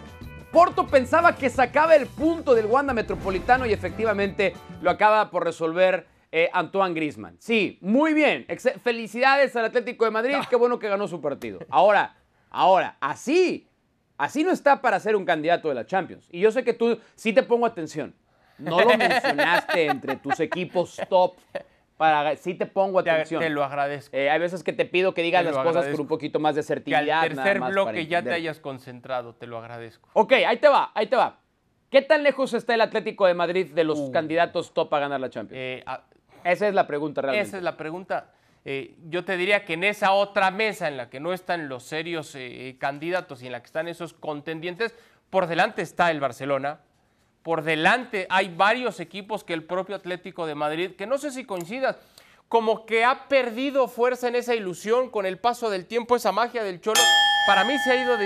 [0.52, 6.06] Porto pensaba que sacaba el punto del Wanda Metropolitano y efectivamente lo acaba por resolver
[6.32, 7.38] eh, Antoine Grisman.
[7.40, 8.46] Sí, muy bien.
[8.48, 10.36] Ex- Felicidades al Atlético de Madrid.
[10.48, 11.60] Qué bueno que ganó su partido.
[11.70, 12.16] Ahora,
[12.52, 13.68] ahora, así,
[14.18, 16.28] así no está para ser un candidato de la Champions.
[16.32, 18.14] Y yo sé que tú sí te pongo atención.
[18.60, 21.36] No lo mencionaste entre tus equipos top.
[21.98, 23.42] Para, sí te pongo Te, atención.
[23.42, 24.16] te lo agradezco.
[24.16, 25.96] Eh, hay veces que te pido que digas las cosas agradezco.
[25.98, 29.58] con un poquito más de que al tercer bloque ya te hayas concentrado, te lo
[29.58, 30.08] agradezco.
[30.14, 31.40] Ok, ahí te va, ahí te va.
[31.90, 34.12] ¿Qué tan lejos está el Atlético de Madrid de los Uh.
[34.12, 35.58] candidatos top a ganar la Champions?
[35.60, 36.04] Eh, a-
[36.44, 37.48] Esa es la pregunta realmente.
[37.48, 38.32] esa es la pregunta.
[38.66, 41.84] Eh, yo te diría que en esa otra mesa en la que no están los
[41.84, 42.36] serios
[42.78, 44.94] candidatos y en la que están esos contendientes,
[45.30, 46.82] por delante está el Barcelona.
[47.48, 51.46] Por delante hay varios equipos que el propio Atlético de Madrid, que no sé si
[51.46, 51.96] coincidas,
[52.50, 56.62] como que ha perdido fuerza en esa ilusión con el paso del tiempo, esa magia
[56.62, 57.00] del Cholo.
[57.48, 58.18] Para mí se ha ido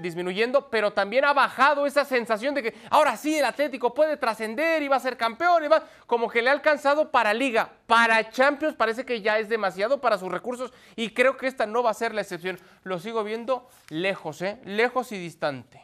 [0.00, 4.82] disminuyendo, pero también ha bajado esa sensación de que ahora sí el Atlético puede trascender
[4.82, 8.30] y va a ser campeón y va, como que le ha alcanzado para Liga, para
[8.30, 11.90] Champions parece que ya es demasiado para sus recursos y creo que esta no va
[11.90, 12.58] a ser la excepción.
[12.82, 14.58] Lo sigo viendo lejos, ¿eh?
[14.64, 15.82] Lejos y distante.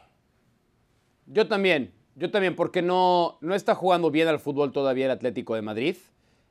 [1.26, 5.54] Yo también, yo también, porque no, no está jugando bien al fútbol todavía el Atlético
[5.54, 5.96] de Madrid.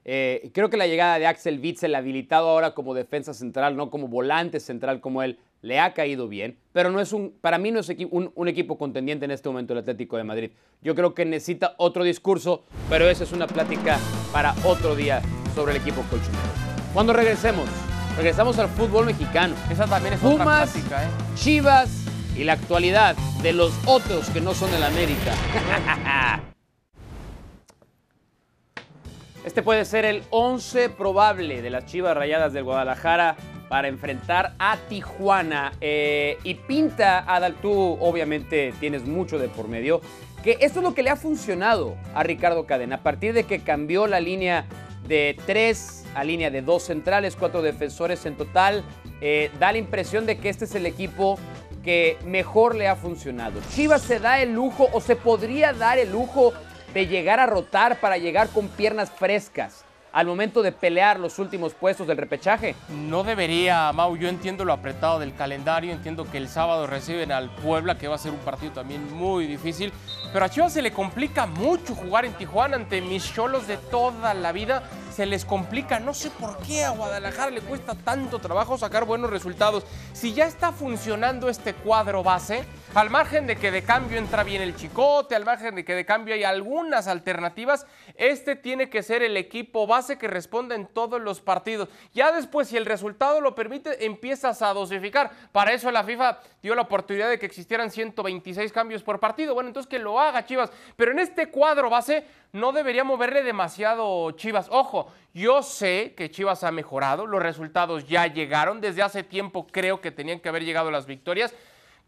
[0.05, 4.07] Eh, creo que la llegada de Axel Witzel, habilitado ahora como defensa central, no como
[4.07, 7.81] volante central como él, le ha caído bien, pero no es un, para mí no
[7.81, 10.51] es equi- un, un equipo contendiente en este momento el Atlético de Madrid.
[10.81, 13.99] Yo creo que necesita otro discurso, pero esa es una plática
[14.31, 15.21] para otro día
[15.53, 16.39] sobre el equipo colchonero.
[16.93, 17.67] Cuando regresemos,
[18.15, 19.53] regresamos al fútbol mexicano.
[19.69, 21.07] Esa también es otra Pumas, plática, ¿eh?
[21.35, 22.05] Chivas
[22.39, 25.33] y la actualidad de los otros que no son del América.
[29.45, 33.35] Este puede ser el 11 probable de las Chivas Rayadas del Guadalajara
[33.67, 35.71] para enfrentar a Tijuana.
[35.81, 40.01] Eh, y pinta, Adal, tú obviamente tienes mucho de por medio,
[40.43, 42.97] que esto es lo que le ha funcionado a Ricardo Cadena.
[42.97, 44.65] A partir de que cambió la línea
[45.07, 48.83] de tres a línea de dos centrales, cuatro defensores en total,
[49.21, 51.39] eh, da la impresión de que este es el equipo
[51.83, 53.59] que mejor le ha funcionado.
[53.73, 56.53] Chivas se da el lujo o se podría dar el lujo
[56.93, 61.73] de llegar a rotar para llegar con piernas frescas al momento de pelear los últimos
[61.73, 62.75] puestos del repechaje.
[62.89, 64.15] No debería, Mau.
[64.17, 68.15] Yo entiendo lo apretado del calendario, entiendo que el sábado reciben al Puebla, que va
[68.15, 69.93] a ser un partido también muy difícil.
[70.33, 74.33] Pero a Chivas se le complica mucho jugar en Tijuana ante mis cholos de toda
[74.33, 74.83] la vida.
[75.19, 75.99] Se les complica.
[75.99, 79.83] No sé por qué a Guadalajara le cuesta tanto trabajo sacar buenos resultados.
[80.13, 82.63] Si ya está funcionando este cuadro base,
[82.95, 86.05] al margen de que de cambio entra bien el chicote, al margen de que de
[86.05, 87.85] cambio hay algunas alternativas,
[88.15, 91.87] este tiene que ser el equipo base que responda en todos los partidos.
[92.13, 95.29] Ya después, si el resultado lo permite, empiezas a dosificar.
[95.51, 99.53] Para eso la FIFA dio la oportunidad de que existieran 126 cambios por partido.
[99.53, 100.71] Bueno, entonces que lo haga Chivas.
[100.95, 104.67] Pero en este cuadro base no debería moverle demasiado Chivas.
[104.71, 108.81] Ojo, yo sé que Chivas ha mejorado, los resultados ya llegaron.
[108.81, 111.53] Desde hace tiempo creo que tenían que haber llegado las victorias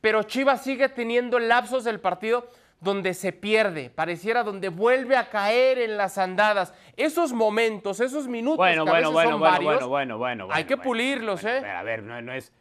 [0.01, 2.47] pero Chivas sigue teniendo lapsos del partido
[2.81, 6.73] donde se pierde, pareciera donde vuelve a caer en las andadas.
[6.97, 10.17] Esos momentos, esos minutos bueno, que bueno, a veces bueno, son bueno, varios, bueno, bueno,
[10.17, 10.83] bueno, hay bueno, que bueno.
[10.83, 11.69] pulirlos, Bueno, ¿eh?
[11.69, 12.51] A ver, no, no es,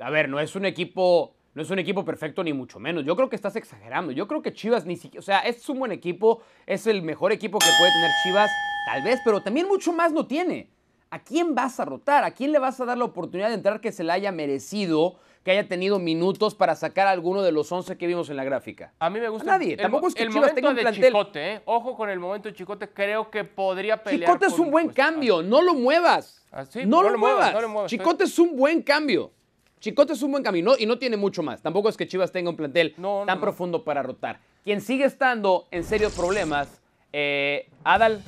[0.00, 3.04] a ver, no es un equipo, no es un equipo perfecto ni mucho menos.
[3.04, 4.10] Yo creo que estás exagerando.
[4.10, 7.30] Yo creo que Chivas ni siquiera, o sea, es un buen equipo, es el mejor
[7.30, 8.50] equipo que puede tener Chivas,
[8.86, 10.68] tal vez, pero también mucho más no tiene.
[11.10, 12.24] ¿A quién vas a rotar?
[12.24, 15.16] ¿A quién le vas a dar la oportunidad de entrar que se la haya merecido,
[15.42, 18.44] que haya tenido minutos para sacar a alguno de los 11 que vimos en la
[18.44, 18.92] gráfica?
[18.98, 19.72] A mí me gusta A nadie.
[19.74, 21.04] el, Tampoco es que el Chivas momento tenga un de plantel.
[21.04, 21.62] Chicote, ¿eh?
[21.64, 24.96] Ojo con el momento de Chicote, creo que podría pelear Chicote es un buen pues,
[24.96, 26.44] cambio, no lo muevas.
[26.52, 27.54] Ah, sí, no, no lo lo muevas, muevas.
[27.54, 29.32] no lo muevas, Chicote es un buen cambio.
[29.80, 31.62] Chicote es un buen cambio y no, tiene mucho más.
[31.62, 34.40] Tampoco es que Chivas tenga un plantel No, tan profundo para rotar.
[34.62, 36.82] Quien sigue estando en serios problemas,
[37.14, 38.22] eh, Adal,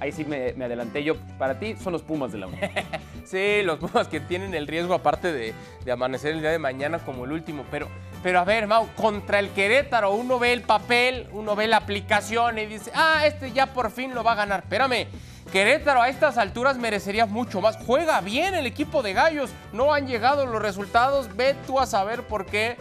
[0.00, 2.60] ahí sí me, adelanté yo, para ti son los Pumas de la UNAM.
[3.24, 5.52] Sí, los Pumas que tienen el riesgo aparte de,
[5.84, 7.64] de amanecer el día de mañana como el último.
[7.70, 7.88] Pero,
[8.22, 12.58] pero a ver, Mau, contra el Querétaro uno ve el papel, uno ve la aplicación
[12.58, 14.60] y dice, ah, este ya por fin lo va a ganar.
[14.60, 15.08] Espérame,
[15.52, 17.76] Querétaro a estas alturas merecería mucho más.
[17.86, 21.34] Juega bien el equipo de Gallos, no han llegado los resultados.
[21.36, 22.76] Ve tú a saber por qué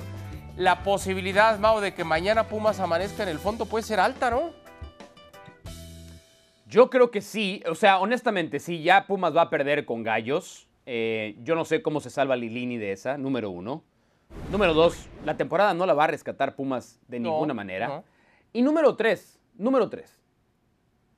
[0.57, 4.51] la posibilidad, Mau, de que mañana Pumas amanezca en el fondo puede ser alta, ¿no?
[6.67, 10.67] Yo creo que sí, o sea, honestamente, sí, ya Pumas va a perder con Gallos.
[10.85, 13.83] Eh, yo no sé cómo se salva Lilini de esa, número uno.
[14.51, 17.87] Número dos, la temporada no la va a rescatar Pumas de No, ninguna manera.
[17.87, 18.03] no.
[18.51, 20.19] Y número tres, número tres.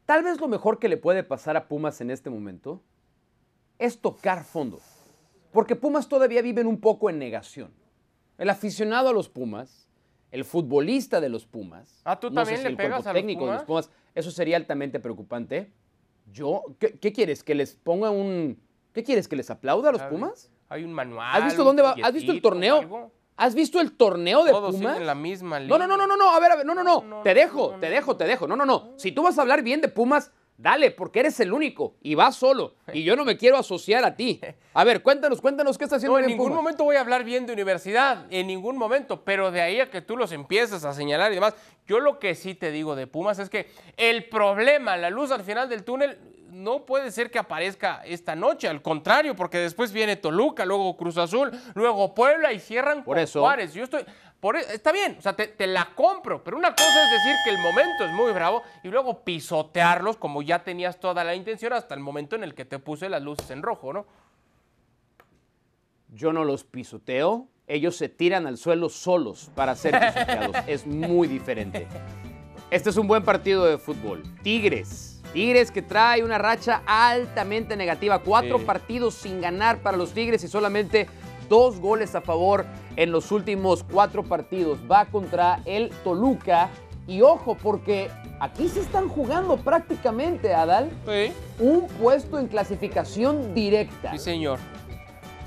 [0.06, 2.82] Tal vez lo mejor que le puede pasar a Pumas en este momento
[3.80, 4.80] es tocar fondo.
[5.52, 7.72] Porque Pumas todavía viven un poco en negación.
[8.38, 9.88] El aficionado a los Pumas,
[10.32, 12.02] el futbolista de los Pumas.
[12.06, 13.64] Ah, ¿tú no sé también si le el pegas cuerpo a los técnico de los
[13.64, 13.90] Pumas?
[14.16, 15.72] Eso sería altamente preocupante.
[16.32, 17.44] Yo, ¿qué, qué quieres?
[17.44, 18.60] ¿Que les ponga un.
[18.94, 19.28] ¿Qué quieres?
[19.28, 20.52] ¿Que les aplauda a los Pumas?
[20.70, 21.30] Hay un manual.
[21.34, 21.96] ¿Has visto dónde va?
[22.04, 23.12] ¿Has visto el torneo?
[23.36, 25.00] ¿Has visto el torneo de Todos Pumas?
[25.02, 27.02] la misma No, no, no, no, no, no, a ver, a ver, no, no, no,
[27.02, 28.92] No, no, te dejo, no, te dejo, te dejo, no, no, no.
[28.98, 32.36] Si tú vas a hablar bien de Pumas, dale, porque eres el único y vas
[32.36, 32.76] solo.
[32.94, 34.42] Y yo no me quiero asociar a ti.
[34.74, 36.64] A ver, cuéntanos, cuéntanos qué está haciendo No, en ningún Pumas.
[36.64, 40.02] momento voy a hablar bien de universidad, en ningún momento, pero de ahí a que
[40.02, 41.56] tú los empieces a señalar y demás,
[41.88, 45.44] yo lo que sí te digo de Pumas es que el problema, la luz al
[45.44, 46.18] final del túnel,
[46.52, 51.18] no puede ser que aparezca esta noche, al contrario, porque después viene Toluca, luego Cruz
[51.18, 53.42] Azul, luego Puebla y cierran Por con eso.
[53.42, 53.74] Juárez.
[53.74, 54.04] Yo estoy,
[54.40, 57.36] por, e- está bien, o sea, te, te la compro, pero una cosa es decir
[57.44, 61.74] que el momento es muy bravo y luego pisotearlos como ya tenías toda la intención
[61.74, 64.06] hasta el momento en el que te puse las luces en rojo, ¿no?
[66.12, 70.56] Yo no los pisoteo, ellos se tiran al suelo solos para ser pisoteados.
[70.68, 71.88] es muy diferente.
[72.72, 74.24] Este es un buen partido de fútbol.
[74.44, 75.09] Tigres.
[75.34, 78.20] Tigres que trae una racha altamente negativa.
[78.20, 78.66] Cuatro Sí.
[78.66, 81.08] partidos sin ganar para los Tigres y solamente
[81.48, 82.66] dos goles a favor
[82.96, 84.80] en los últimos cuatro partidos.
[84.90, 86.70] Va contra el Toluca.
[87.08, 88.10] Y ojo, porque
[88.40, 91.32] aquí se están jugando prácticamente, Adal, Sí.
[91.60, 94.12] un puesto en clasificación directa.
[94.12, 94.60] Sí, señor.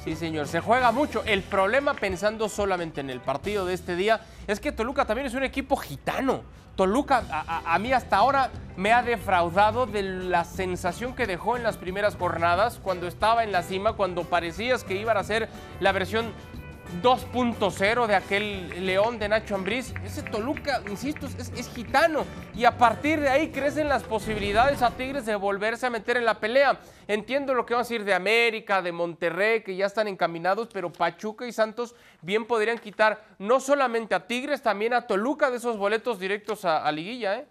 [0.05, 0.49] Sí, señor.
[0.49, 1.23] Se juega mucho.
[1.25, 5.35] El problema, pensando solamente en el partido de este día, es que Toluca también es
[5.35, 6.43] un equipo gitano.
[6.75, 11.63] Toluca, a, a- mí hasta ahora me ha defraudado de la sensación que dejó en
[11.63, 15.49] las primeras jornadas, cuando estaba en la cima, cuando parecías que iban a ser
[15.81, 16.33] la versión
[17.01, 19.95] 2.0 de aquel León de Nacho Ambriz.
[20.05, 22.25] Ese Toluca, insisto, es, gitano.
[22.55, 26.25] Y a partir de ahí crecen las posibilidades a Tigres de volverse a meter en
[26.25, 26.81] la pelea.
[27.09, 30.93] Entiendo lo que va a decir de América, de Monterrey, que ya están encaminados, pero
[30.93, 35.79] Pachuca y Santos bien podrían quitar no solamente a Tigres, también a Toluca de esos
[35.79, 37.47] boletos directos a, a Liguilla, ¿eh?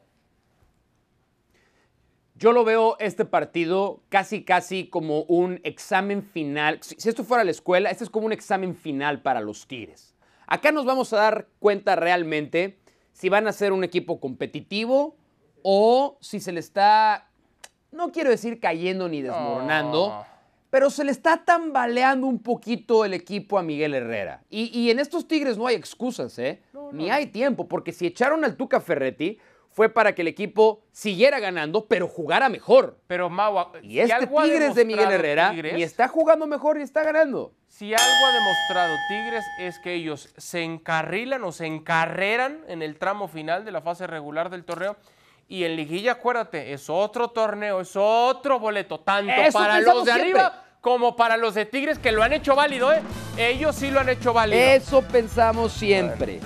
[2.42, 6.80] Yo lo veo este partido casi, casi como un examen final.
[6.82, 10.16] Si esto fuera la escuela, este es como un examen final para los Tigres.
[10.48, 12.80] Acá nos vamos a dar cuenta realmente
[13.14, 15.16] si van a ser un equipo competitivo
[15.62, 17.30] o si se le está,
[17.92, 20.26] no quiero decir cayendo ni desmoronando, No.
[20.72, 24.42] pero se le está tambaleando un poquito el equipo a Miguel Herrera.
[24.50, 26.64] Y, y en estos Tigres no hay excusas, ¿eh?
[26.92, 29.38] Ni hay tiempo, porque si echaron al Tuca Ferretti
[29.72, 33.00] fue para que el equipo siguiera ganando, pero jugara mejor.
[33.08, 37.54] Pero Mau, y este Tigres de Miguel Herrera ni está jugando mejor ni está ganando.
[37.68, 42.98] Si algo ha demostrado Tigres es que ellos se encarrilan o se encarreran en el
[42.98, 44.98] tramo final de la fase regular del torneo.
[45.48, 50.64] Y en liguilla, acuérdate, es otro torneo, es otro boleto, tanto para los de arriba
[50.80, 53.02] como para los de Tigres que lo han hecho válido, ¿eh?
[53.38, 54.62] Ellos sí lo han hecho válido.
[54.62, 56.40] Eso pensamos siempre.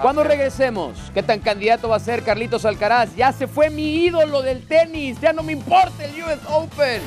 [0.00, 3.14] Cuando regresemos, ¿qué tan candidato va a ser Carlitos Alcaraz?
[3.14, 7.02] Ya se fue mi ídolo del tenis, ya no me importa el US Open.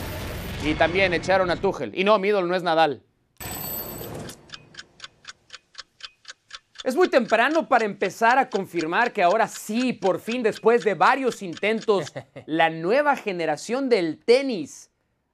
[0.63, 1.91] Y también echaron a Tuchel.
[1.93, 3.01] Y no, mi ídolo no es Nadal.
[6.83, 11.41] Es muy temprano para empezar a confirmar que ahora sí, por fin, después de varios
[11.41, 12.13] intentos,
[12.45, 14.91] la nueva generación del tenis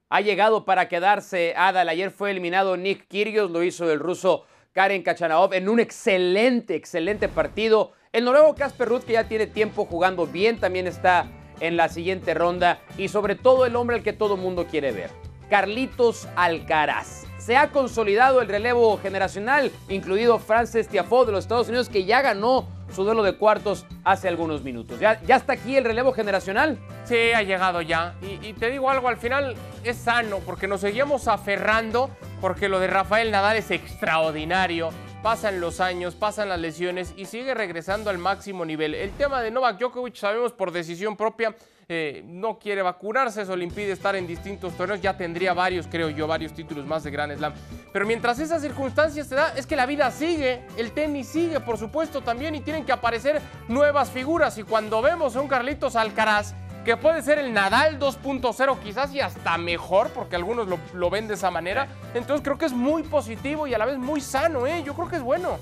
[0.08, 1.52] ha llegado para quedarse.
[1.56, 6.74] Adal, ayer fue eliminado Nick Kyrgios, lo hizo el ruso Karen Kachanov en un excelente,
[6.74, 7.92] excelente partido.
[8.12, 11.26] El noruego Casper Ruth, que ya tiene tiempo jugando bien, también está
[11.60, 12.80] en la siguiente ronda.
[12.96, 15.10] Y sobre todo el hombre al que todo mundo quiere ver,
[15.50, 17.24] Carlitos Alcaraz.
[17.38, 22.22] Se ha consolidado el relevo generacional, incluido Frances Tiafoe de los Estados Unidos, que ya
[22.22, 25.00] ganó su duelo de cuartos hace algunos minutos.
[25.00, 26.78] ¿Ya, ya está aquí el relevo generacional?
[27.04, 28.14] Sí, ha llegado ya.
[28.22, 32.10] Y, te digo algo, al final es sano, porque nos seguíamos aferrando,
[32.42, 34.90] porque lo de Rafael Nadal es extraordinario.
[35.22, 38.96] Pasan los años, pasan las lesiones y sigue regresando al máximo nivel.
[38.96, 41.54] El tema de Novak Djokovic, sabemos por decisión propia,
[41.88, 45.00] eh, no quiere vacunarse, eso le impide estar en distintos torneos.
[45.00, 47.54] Ya tendría varios, creo yo, varios títulos más de Grand Slam.
[47.92, 51.78] Pero mientras esas circunstancias se da, es que la vida sigue, el tenis sigue, por
[51.78, 54.58] supuesto, también, y tienen que aparecer nuevas figuras.
[54.58, 59.20] Y cuando vemos a un Carlitos Alcaraz, que puede ser el Nadal 2.0 quizás y
[59.20, 61.88] hasta mejor, porque algunos lo, lo, ven de esa manera.
[62.14, 64.82] Entonces creo que es muy positivo y a la vez muy sano, ¿eh?
[64.84, 65.58] Yo creo que es bueno.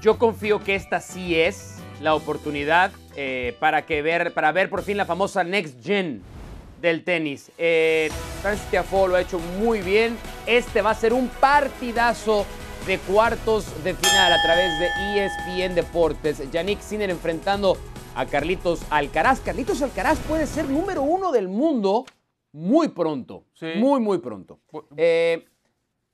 [0.00, 4.82] Yo confío que esta sí es la oportunidad eh, para, que ver, para ver por
[4.82, 6.22] fin la famosa Next Gen
[6.80, 7.50] del tenis.
[7.58, 8.10] Eh,
[8.42, 10.16] Francis Tiafoe lo ha hecho muy bien.
[10.46, 12.46] Este va a ser un partidazo
[12.86, 16.50] de cuartos de final a través de ESPN Deportes.
[16.52, 17.76] Yannick Sinner enfrentando
[18.16, 19.40] a Carlitos Alcaraz.
[19.40, 22.06] Carlitos Alcaraz puede ser número uno del mundo
[22.50, 23.44] muy pronto.
[23.52, 23.66] Sí.
[23.76, 24.58] Muy, muy pronto.
[24.96, 25.44] Eh,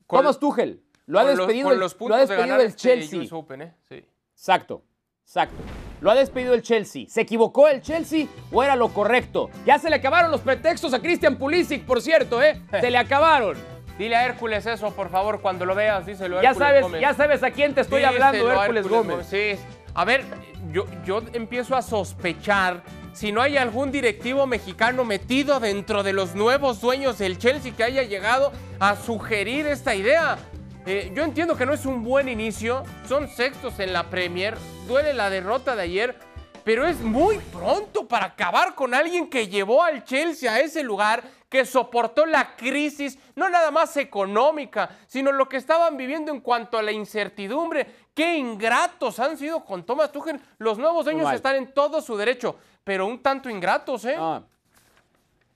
[0.09, 3.23] Thomas Tuchel lo ha despedido, los, los lo ha despedido de el Chelsea.
[3.31, 3.75] Open, ¿eh?
[3.89, 4.05] sí.
[4.35, 4.83] Exacto,
[5.23, 5.63] exacto.
[6.01, 7.05] Lo ha despedido el Chelsea.
[7.09, 9.51] ¿Se equivocó el Chelsea o era lo correcto?
[9.65, 12.61] Ya se le acabaron los pretextos a Christian Pulisic, por cierto, ¿eh?
[12.81, 13.57] Se le acabaron.
[13.97, 17.01] Dile a Hércules eso, por favor, cuando lo veas, díselo a ya Hércules sabes, Gómez.
[17.01, 19.27] Ya sabes a quién te estoy Díselo hablando, Hércules, Gómez.
[19.27, 19.55] Sí.
[19.95, 20.25] A ver,
[20.73, 26.81] yo, empiezo a sospechar si no hay algún directivo mexicano metido dentro de los nuevos
[26.81, 30.39] dueños del Chelsea que haya llegado a sugerir esta idea.
[30.87, 34.57] Eh, yo entiendo que no es un buen inicio, son sextos en la Premier,
[34.89, 36.17] duele la derrota de ayer,
[36.65, 41.23] pero es muy pronto para acabar con alguien que llevó al Chelsea a ese lugar,
[41.49, 46.79] que soportó la crisis, no nada más económica, sino lo que estaban viviendo en cuanto
[46.79, 47.87] a la incertidumbre.
[48.15, 50.39] Qué ingratos han sido con Thomas Tuchel.
[50.59, 51.35] Los nuevos dueños mal.
[51.35, 54.17] están en todo su derecho, pero un tanto ingratos, ¿eh?
[54.19, 54.43] Ah.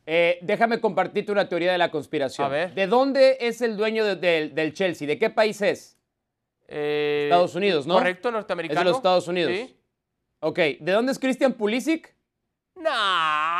[0.07, 2.46] Eh, déjame compartirte una teoría de la conspiración.
[2.46, 2.74] A ver.
[2.74, 5.07] ¿De dónde es el dueño de- de- del Chelsea?
[5.07, 5.98] ¿De qué país es?
[6.68, 7.94] Eh, Estados Unidos, ¿no?
[7.94, 8.80] Correcto, Es norteamericano.
[8.80, 9.52] de los Estados Unidos.
[9.52, 9.76] Sí.
[10.40, 12.14] Ok, ¿de dónde es Christian Pulisic?
[12.76, 12.90] No,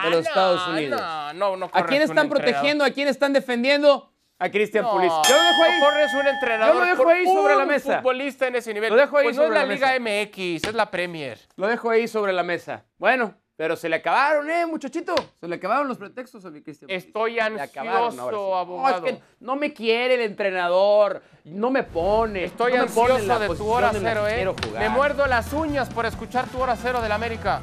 [0.05, 1.01] De los no, Estados Unidos.
[1.01, 2.85] No, no, no ¿A quién están protegiendo?
[2.85, 4.13] ¿A quién están defendiendo?
[4.39, 5.17] A Christian No, Pulisic.
[5.29, 5.79] Yo lo dejo ahí.
[5.81, 6.75] no corres un entrenador.
[6.75, 7.97] Yo lo dejo ahí sobre la un mesa.
[7.99, 8.91] futbolista en ese nivel.
[8.91, 10.27] Lo dejo ahí pues no es sobre la, la Liga mesa.
[10.27, 11.39] MX, es la Premier.
[11.57, 12.85] Lo dejo ahí sobre la mesa.
[12.99, 15.15] Bueno, pero se le acabaron, ¿eh, muchachito?
[15.41, 17.07] Se le acabaron los pretextos a mi Christian Pulisic.
[17.07, 18.61] Estoy acabaron ansioso, ahora sí.
[18.61, 19.01] abogado.
[19.01, 21.23] No, es que no me quiere el entrenador.
[21.45, 22.45] No me pone.
[22.45, 24.35] Estoy no pone ansioso la de tu hora cero, ¿eh?
[24.35, 24.83] quiero jugar.
[24.83, 27.63] Me muerdo las uñas por escuchar tu hora cero del América.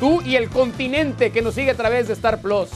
[0.00, 2.70] Tú y el continente que nos sigue a través de Star Plus.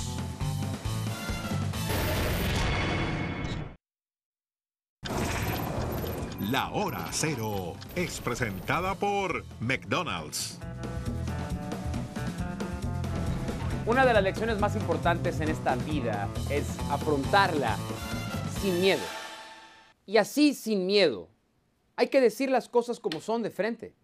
[6.51, 10.61] La hora cero es presentada por McDonald's.
[13.85, 17.77] Una de las lecciones más importantes en esta vida es afrontarla
[18.61, 19.03] sin miedo.
[20.07, 21.29] Y así sin miedo.
[21.97, 23.95] Hay que decir las cosas como son de frente.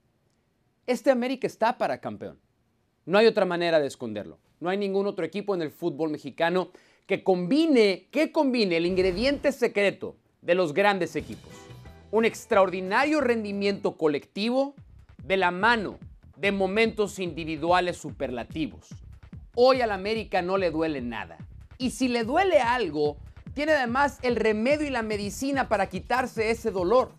[0.88, 2.40] Este América está para campeón.
[3.04, 4.40] No hay otra manera de esconderlo.
[4.58, 6.72] No hay ningún otro equipo en el fútbol mexicano
[7.06, 11.52] que combine, que combine el ingrediente secreto de los grandes equipos.
[12.12, 14.74] Un extraordinario rendimiento colectivo
[15.24, 15.98] de la mano
[16.36, 18.90] de momentos individuales superlativos.
[19.54, 21.38] Hoy al América no le duele nada.
[21.78, 23.16] Y si le duele algo,
[23.54, 27.12] tiene además el remedio y la medicina para quitarse ese dolor.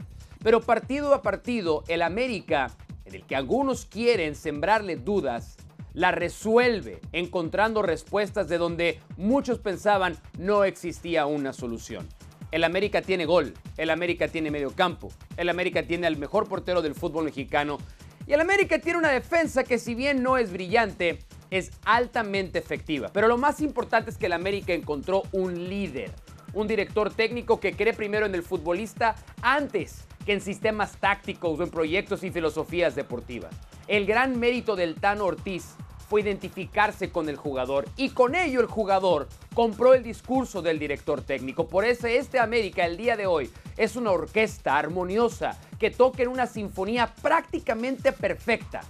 [0.44, 2.68] Pero partido a partido, el América
[3.06, 5.58] en el que algunos quieren sembrarle dudas,
[5.94, 12.08] la resuelve encontrando respuestas de donde muchos pensaban no existía una solución.
[12.54, 16.84] El América tiene gol, el América tiene medio campo, el América tiene al mejor portero
[16.84, 17.80] del fútbol mexicano
[18.28, 21.18] y el América tiene una defensa que si bien no es brillante,
[21.49, 23.10] es altamente efectiva.
[23.12, 26.12] Pero lo más importante es que el América encontró un líder,
[26.54, 31.64] un director técnico que cree primero en el futbolista antes que en sistemas tácticos o
[31.64, 33.56] en proyectos y filosofías deportivas.
[33.88, 35.74] El gran mérito del Tano Ortiz
[36.14, 41.24] fue identificarse con el jugador y con ello el jugador compró el discurso del director
[41.24, 41.68] técnico.
[41.68, 46.30] Por eso este América el día de hoy es una orquesta armoniosa que toca en
[46.30, 48.82] una sinfonía prácticamente perfecta.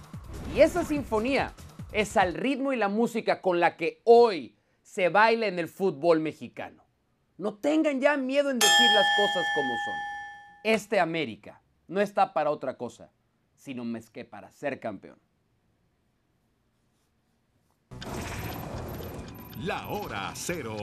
[0.54, 1.54] Y esa sinfonía
[1.92, 6.20] es al ritmo y la música con la que hoy se baila en el fútbol
[6.20, 6.84] mexicano.
[7.38, 9.94] No tengan ya miedo en decir las cosas como son.
[10.62, 13.10] Este América no está para otra cosa,
[13.54, 15.18] sino más que para ser campeón.
[19.62, 20.76] La hora cero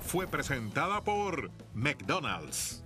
[0.00, 2.82] fue presentada por McDonald's.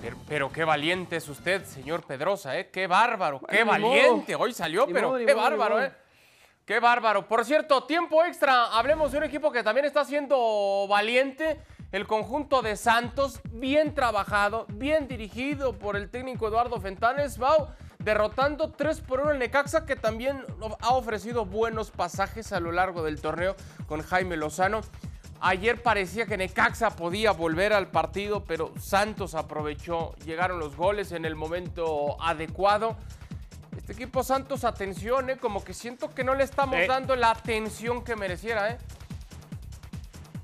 [0.00, 2.70] Pero, pero qué valiente es usted, señor Pedrosa, ¿eh?
[2.70, 4.34] Qué bárbaro, qué Bueno, valiente.
[4.34, 5.82] Hoy salió, Ni pero modo, qué modo, bárbaro.
[5.82, 5.92] ¿eh?
[6.64, 7.28] Qué bárbaro.
[7.28, 8.66] Por cierto, tiempo extra.
[8.76, 11.60] Hablemos de un equipo que también está siendo valiente.
[11.92, 17.68] El conjunto de Santos, bien trabajado, bien dirigido por el técnico Eduardo Fentanes, Bau,
[18.04, 20.44] derrotando 3 por 1 el Necaxa, que también
[20.80, 24.82] ha ofrecido buenos pasajes a lo largo del torneo con Jaime Lozano.
[25.40, 31.24] Ayer parecía que Necaxa podía volver al partido, pero Santos aprovechó, llegaron los goles en
[31.24, 32.96] el momento adecuado.
[33.76, 35.36] Este equipo Santos, atención, ¿eh?
[35.36, 38.70] como que siento que no le estamos dando la atención que mereciera.
[38.70, 38.78] ¿eh?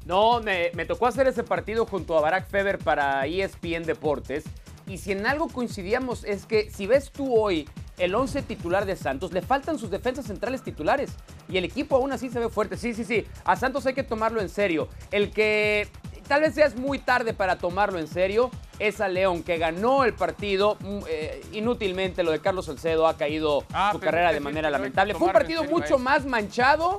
[0.05, 4.45] No, me, me tocó hacer ese partido junto a Barack Feber para ESPN Deportes.
[4.91, 8.97] Y si en algo coincidíamos es que si ves tú hoy el 11 titular de
[8.97, 11.13] Santos, le faltan sus defensas centrales titulares.
[11.49, 12.77] Y el equipo aún así se ve fuerte.
[12.77, 13.25] Sí, sí, sí.
[13.45, 14.89] A Santos hay que tomarlo en serio.
[15.13, 15.87] El que
[16.27, 20.03] tal vez sea es muy tarde para tomarlo en serio es a León, que ganó
[20.03, 22.25] el partido mm, eh, inútilmente.
[22.25, 25.15] Lo de Carlos Salcedo ha caído Ah, su carrera de manera lamentable.
[25.15, 26.99] Fue un partido mucho más manchado.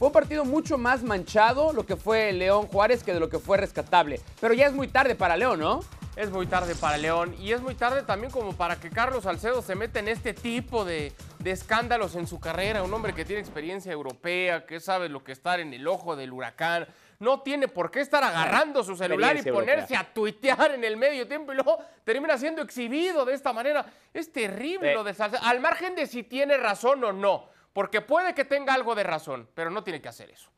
[0.00, 3.38] Fue un partido mucho más manchado lo que fue León Juárez que de lo que
[3.38, 4.20] fue rescatable.
[4.40, 5.80] Pero ya es muy tarde para León, ¿no?
[6.20, 9.62] Es muy tarde para León y es muy tarde también como para que Carlos Salcedo
[9.62, 12.82] se meta en este tipo de, de escándalos en su carrera.
[12.82, 16.30] Un hombre que tiene experiencia europea, que sabe lo que estar en el ojo del
[16.34, 16.86] huracán.
[17.20, 20.00] No tiene por qué estar agarrando su celular y ponerse europea.
[20.00, 23.86] a tuitear en el medio tiempo y luego termina siendo exhibido de esta manera.
[24.12, 24.94] Es terrible Sí.
[24.94, 25.40] lo de Salcedo.
[25.42, 29.48] Al margen de si tiene razón o no, porque puede que tenga algo de razón,
[29.54, 30.50] pero no tiene que hacer eso.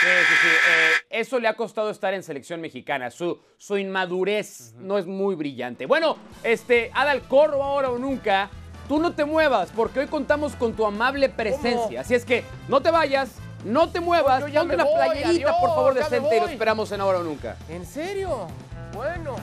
[0.00, 0.48] Sí, sí, sí.
[0.48, 3.10] Eh, eso le ha costado estar en selección mexicana.
[3.10, 5.86] Su, su inmadurez no es muy brillante.
[5.86, 8.50] Bueno, este, Adal Corro ahora o nunca.
[8.86, 12.00] Tú no te muevas porque hoy contamos con tu amable presencia.
[12.00, 13.34] Así es que no te vayas,
[13.64, 14.40] no te muevas.
[14.40, 17.22] No, Ponte una voy, playerita, adiós, por favor, decente y lo esperamos en ahora o
[17.22, 17.56] nunca.
[17.68, 18.46] ¿En serio?
[18.94, 19.36] Bueno.